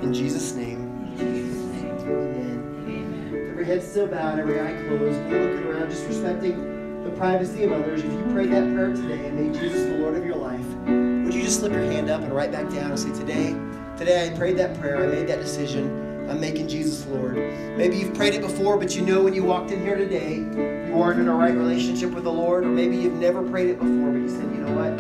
In 0.02 0.12
Jesus' 0.12 0.56
name. 0.56 0.90
Amen. 1.20 3.48
Every 3.52 3.64
head 3.64 3.84
still 3.84 4.08
bowed, 4.08 4.40
every 4.40 4.60
eye 4.60 4.74
closed, 4.88 5.20
looking 5.30 5.68
around, 5.68 5.92
just 5.92 6.08
respecting 6.08 6.75
the 7.06 7.12
privacy 7.12 7.64
of 7.64 7.72
others. 7.72 8.04
If 8.04 8.12
you 8.12 8.24
prayed 8.34 8.52
that 8.52 8.74
prayer 8.74 8.92
today 8.94 9.28
and 9.28 9.40
made 9.40 9.54
Jesus 9.54 9.84
the 9.84 9.98
Lord 10.00 10.16
of 10.16 10.26
your 10.26 10.36
life, 10.36 10.66
would 10.86 11.34
you 11.34 11.44
just 11.44 11.60
slip 11.60 11.72
your 11.72 11.84
hand 11.84 12.10
up 12.10 12.22
and 12.22 12.34
right 12.34 12.52
back 12.52 12.68
down 12.70 12.92
and 12.92 13.00
say, 13.00 13.14
Today, 13.14 13.56
today 13.96 14.28
I 14.28 14.36
prayed 14.36 14.58
that 14.58 14.80
prayer, 14.80 15.04
I 15.04 15.08
made 15.08 15.28
that 15.28 15.40
decision. 15.40 16.04
I'm 16.28 16.40
making 16.40 16.68
Jesus 16.68 17.06
Lord. 17.06 17.36
Maybe 17.78 17.98
you've 17.98 18.16
prayed 18.16 18.34
it 18.34 18.42
before, 18.42 18.78
but 18.78 18.96
you 18.96 19.04
know 19.04 19.22
when 19.22 19.36
you 19.36 19.44
walked 19.44 19.70
in 19.70 19.82
here 19.82 19.96
today, 19.96 20.38
you 20.38 20.94
weren't 20.96 21.20
in 21.20 21.28
a 21.28 21.36
right 21.36 21.54
relationship 21.54 22.10
with 22.10 22.24
the 22.24 22.32
Lord, 22.32 22.66
or 22.66 22.70
maybe 22.70 22.98
you've 22.98 23.14
never 23.14 23.48
prayed 23.48 23.70
it 23.70 23.78
before, 23.78 24.10
but 24.10 24.18
you 24.18 24.30
said, 24.30 24.42
you 24.42 24.62
know 24.62 24.74
what? 24.74 25.00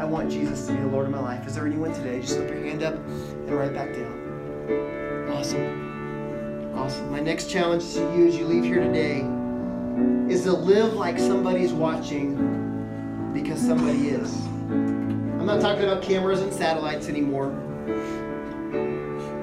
I 0.00 0.04
want 0.04 0.30
Jesus 0.30 0.68
to 0.68 0.72
be 0.72 0.80
the 0.80 0.86
Lord 0.86 1.06
of 1.06 1.10
my 1.10 1.18
life. 1.18 1.48
Is 1.48 1.56
there 1.56 1.66
anyone 1.66 1.92
today? 1.92 2.20
Just 2.20 2.34
slip 2.34 2.48
your 2.48 2.62
hand 2.62 2.84
up 2.84 2.94
and 2.94 3.50
right 3.50 3.74
back 3.74 3.92
down. 3.92 5.28
Awesome. 5.32 6.78
Awesome. 6.78 7.10
My 7.10 7.20
next 7.20 7.50
challenge 7.50 7.94
to 7.94 8.00
you 8.16 8.28
as 8.28 8.36
you 8.36 8.46
leave 8.46 8.62
here 8.62 8.84
today 8.84 9.26
is 10.30 10.44
to 10.44 10.52
live 10.52 10.94
like 10.94 11.18
somebody's 11.18 11.72
watching 11.72 13.30
because 13.34 13.60
somebody 13.60 14.08
is. 14.08 14.34
I'm 14.68 15.46
not 15.46 15.60
talking 15.60 15.84
about 15.84 16.02
cameras 16.02 16.40
and 16.40 16.52
satellites 16.52 17.08
anymore. 17.08 17.50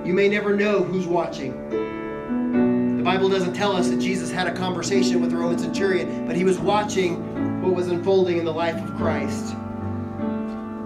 You 0.06 0.14
may 0.14 0.30
never 0.30 0.56
know 0.56 0.84
who's 0.84 1.06
watching. 1.06 1.54
The 2.98 3.04
Bible 3.04 3.30
doesn't 3.30 3.54
tell 3.54 3.76
us 3.76 3.90
that 3.90 4.00
Jesus 4.00 4.32
had 4.32 4.48
a 4.48 4.54
conversation 4.54 5.22
with 5.22 5.32
the 5.32 5.38
Roman 5.38 5.60
centurion, 5.60 6.26
but 6.26 6.36
he 6.36 6.44
was 6.44 6.58
watching 6.58 7.62
what 7.62 7.74
was 7.74 7.88
unfolding 7.88 8.38
in 8.38 8.46
the 8.46 8.54
life 8.54 8.82
of 8.84 8.96
Christ. 8.98 9.56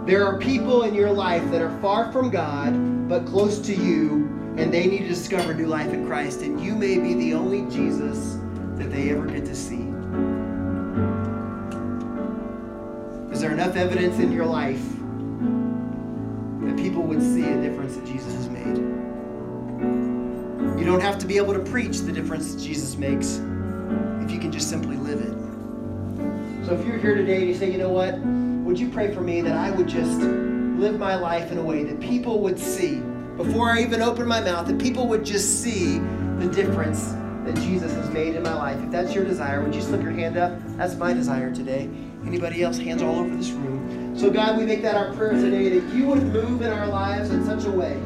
There 0.05 0.25
are 0.25 0.37
people 0.37 0.83
in 0.83 0.93
your 0.93 1.11
life 1.11 1.49
that 1.51 1.61
are 1.61 1.79
far 1.79 2.11
from 2.11 2.29
God, 2.29 3.07
but 3.07 3.25
close 3.25 3.59
to 3.59 3.73
you, 3.73 4.29
and 4.57 4.73
they 4.73 4.85
need 4.87 5.03
to 5.03 5.07
discover 5.07 5.53
new 5.53 5.67
life 5.67 5.93
in 5.93 6.05
Christ, 6.05 6.41
and 6.41 6.59
you 6.59 6.75
may 6.75 6.97
be 6.97 7.13
the 7.13 7.33
only 7.33 7.61
Jesus 7.73 8.37
that 8.77 8.91
they 8.91 9.11
ever 9.11 9.25
get 9.25 9.45
to 9.45 9.55
see. 9.55 9.89
Is 13.31 13.41
there 13.41 13.51
enough 13.51 13.75
evidence 13.75 14.19
in 14.19 14.31
your 14.31 14.45
life 14.45 14.83
that 16.65 16.77
people 16.77 17.03
would 17.03 17.21
see 17.21 17.43
a 17.43 17.61
difference 17.61 17.95
that 17.95 18.05
Jesus 18.05 18.33
has 18.35 18.49
made? 18.49 18.77
You 20.79 20.85
don't 20.85 21.01
have 21.01 21.17
to 21.19 21.25
be 21.25 21.37
able 21.37 21.53
to 21.53 21.59
preach 21.59 21.99
the 21.99 22.11
difference 22.11 22.53
that 22.53 22.61
Jesus 22.61 22.95
makes 22.97 23.37
if 24.23 24.31
you 24.31 24.39
can 24.39 24.51
just 24.51 24.69
simply 24.69 24.97
live 24.97 25.19
it. 25.19 25.33
So 26.65 26.73
if 26.75 26.85
you're 26.85 26.97
here 26.97 27.15
today 27.15 27.37
and 27.37 27.47
you 27.47 27.55
say, 27.55 27.71
you 27.71 27.77
know 27.77 27.89
what, 27.89 28.19
would 28.19 28.79
you 28.79 28.89
pray 28.89 29.13
for 29.13 29.21
me 29.21 29.41
that 29.41 29.57
I 29.57 29.71
would 29.71 29.87
just 29.87 30.19
live 30.19 30.97
my 30.99 31.15
life 31.15 31.51
in 31.51 31.57
a 31.57 31.63
way 31.63 31.83
that 31.83 31.99
people 31.99 32.39
would 32.41 32.59
see, 32.59 33.01
before 33.37 33.69
I 33.71 33.81
even 33.81 34.01
open 34.01 34.27
my 34.27 34.41
mouth, 34.41 34.67
that 34.67 34.79
people 34.79 35.07
would 35.07 35.25
just 35.25 35.61
see 35.61 35.99
the 36.37 36.49
difference 36.53 37.13
that 37.45 37.55
Jesus 37.55 37.93
has 37.93 38.09
made 38.09 38.35
in 38.35 38.43
my 38.43 38.53
life. 38.53 38.81
If 38.83 38.91
that's 38.91 39.13
your 39.13 39.25
desire, 39.25 39.63
would 39.63 39.75
you 39.75 39.81
slip 39.81 40.01
your 40.01 40.11
hand 40.11 40.37
up? 40.37 40.59
That's 40.77 40.95
my 40.95 41.13
desire 41.13 41.53
today. 41.53 41.89
Anybody 42.25 42.63
else? 42.63 42.77
Hands 42.77 43.01
all 43.01 43.19
over 43.19 43.35
this 43.35 43.51
room. 43.51 44.17
So, 44.17 44.29
God, 44.29 44.57
we 44.57 44.65
make 44.65 44.81
that 44.83 44.95
our 44.95 45.13
prayer 45.13 45.31
today 45.31 45.79
that 45.79 45.93
you 45.93 46.05
would 46.07 46.23
move 46.23 46.61
in 46.61 46.71
our 46.71 46.87
lives 46.87 47.31
in 47.31 47.45
such 47.45 47.65
a 47.65 47.71
way 47.71 47.99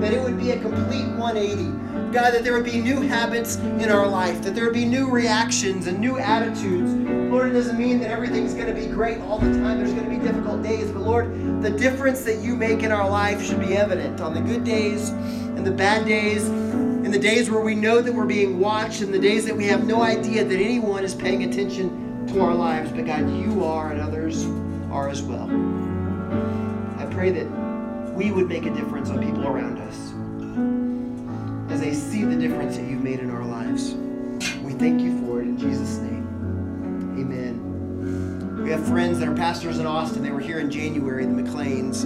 that 0.00 0.12
it 0.12 0.22
would 0.22 0.38
be 0.38 0.50
a 0.52 0.60
complete 0.60 1.06
180. 1.16 2.12
God, 2.12 2.32
that 2.32 2.44
there 2.44 2.52
would 2.54 2.64
be 2.64 2.80
new 2.80 3.00
habits 3.00 3.56
in 3.56 3.90
our 3.90 4.06
life, 4.06 4.42
that 4.42 4.54
there 4.54 4.64
would 4.64 4.74
be 4.74 4.84
new 4.84 5.10
reactions 5.10 5.86
and 5.86 5.98
new 5.98 6.18
attitudes. 6.18 6.92
Lord, 7.30 7.50
it 7.50 7.52
doesn't 7.52 7.78
mean 7.78 8.00
that 8.00 8.10
everything's 8.10 8.54
going 8.54 8.66
to 8.66 8.74
be 8.74 8.86
great 8.86 9.18
all 9.20 9.38
the 9.38 9.52
time. 9.60 9.78
There's 9.78 9.92
going 9.92 10.04
to 10.04 10.10
be 10.10 10.18
difficult 10.18 10.62
days. 10.62 10.90
But 10.90 11.02
Lord, 11.02 11.62
the 11.62 11.70
difference 11.70 12.22
that 12.22 12.38
you 12.38 12.56
make 12.56 12.82
in 12.82 12.92
our 12.92 13.08
life 13.08 13.44
should 13.44 13.60
be 13.60 13.76
evident 13.76 14.20
on 14.20 14.34
the 14.34 14.40
good 14.40 14.64
days 14.64 15.10
and 15.10 15.66
the 15.66 15.70
bad 15.70 16.06
days, 16.06 16.48
days 17.22 17.48
where 17.48 17.60
we 17.60 17.74
know 17.74 18.02
that 18.02 18.12
we're 18.12 18.26
being 18.26 18.58
watched, 18.58 19.00
and 19.00 19.14
the 19.14 19.18
days 19.18 19.46
that 19.46 19.56
we 19.56 19.64
have 19.66 19.86
no 19.86 20.02
idea 20.02 20.44
that 20.44 20.58
anyone 20.58 21.04
is 21.04 21.14
paying 21.14 21.44
attention 21.44 22.26
to 22.26 22.40
our 22.40 22.54
lives. 22.54 22.90
But 22.90 23.06
God, 23.06 23.30
you 23.30 23.64
are, 23.64 23.92
and 23.92 24.00
others 24.00 24.44
are 24.90 25.08
as 25.08 25.22
well. 25.22 25.48
I 26.98 27.06
pray 27.06 27.30
that 27.30 27.46
we 28.14 28.32
would 28.32 28.48
make 28.48 28.66
a 28.66 28.70
difference 28.74 29.08
on 29.08 29.20
people 29.24 29.46
around 29.46 29.78
us 29.78 30.12
as 31.72 31.80
they 31.80 31.94
see 31.94 32.24
the 32.24 32.36
difference 32.36 32.76
that 32.76 32.86
you've 32.86 33.02
made 33.02 33.20
in 33.20 33.30
our 33.30 33.44
lives. 33.44 33.94
We 34.60 34.72
thank 34.72 35.00
you 35.00 35.18
for 35.20 35.40
it 35.40 35.44
in 35.44 35.56
Jesus' 35.56 35.98
name. 35.98 36.26
Amen. 37.18 38.62
We 38.62 38.70
have 38.70 38.86
friends 38.86 39.20
that 39.20 39.28
are 39.28 39.34
pastors 39.34 39.78
in 39.78 39.86
Austin. 39.86 40.22
They 40.22 40.32
were 40.32 40.40
here 40.40 40.58
in 40.58 40.70
January, 40.70 41.24
the 41.24 41.32
McLeans. 41.32 42.02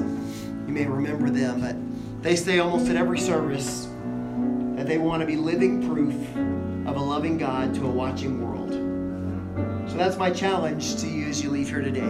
You 0.68 0.74
may 0.74 0.86
remember 0.86 1.30
them, 1.30 1.60
but 1.60 2.22
they 2.22 2.36
say 2.36 2.58
almost 2.58 2.88
at 2.90 2.96
every 2.96 3.18
service 3.18 3.85
that 4.86 4.92
they 4.92 4.98
want 4.98 5.20
to 5.20 5.26
be 5.26 5.34
living 5.34 5.84
proof 5.88 6.14
of 6.86 6.96
a 6.96 7.00
loving 7.00 7.36
God 7.36 7.74
to 7.74 7.86
a 7.86 7.90
watching 7.90 8.40
world. 8.40 8.70
So 9.90 9.96
that's 9.96 10.16
my 10.16 10.30
challenge 10.30 11.00
to 11.00 11.08
you 11.08 11.26
as 11.26 11.42
you 11.42 11.50
leave 11.50 11.68
here 11.68 11.82
today. 11.82 12.06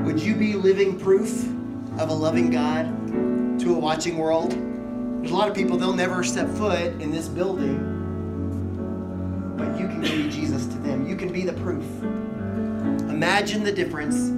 Would 0.00 0.20
you 0.20 0.34
be 0.34 0.54
living 0.54 0.98
proof 0.98 1.44
of 2.00 2.08
a 2.08 2.12
loving 2.12 2.50
God 2.50 2.86
to 3.60 3.76
a 3.76 3.78
watching 3.78 4.18
world? 4.18 4.50
There's 4.50 5.30
a 5.30 5.36
lot 5.36 5.48
of 5.48 5.54
people, 5.54 5.76
they'll 5.76 5.92
never 5.92 6.24
step 6.24 6.48
foot 6.48 7.00
in 7.00 7.12
this 7.12 7.28
building, 7.28 7.78
but 9.56 9.78
you 9.78 9.86
can 9.86 10.00
be 10.00 10.28
Jesus 10.28 10.66
to 10.66 10.78
them. 10.78 11.06
You 11.08 11.14
can 11.14 11.32
be 11.32 11.42
the 11.42 11.52
proof. 11.52 11.84
Imagine 13.08 13.62
the 13.62 13.72
difference 13.72 14.32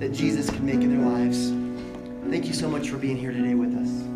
that 0.00 0.12
Jesus 0.12 0.50
can 0.50 0.66
make 0.66 0.80
in 0.80 0.90
their 0.98 1.08
lives. 1.08 1.50
Thank 2.30 2.46
you 2.46 2.52
so 2.52 2.68
much 2.68 2.88
for 2.90 2.96
being 2.96 3.16
here 3.16 3.30
today 3.30 3.54
with 3.54 3.76
us. 3.76 4.09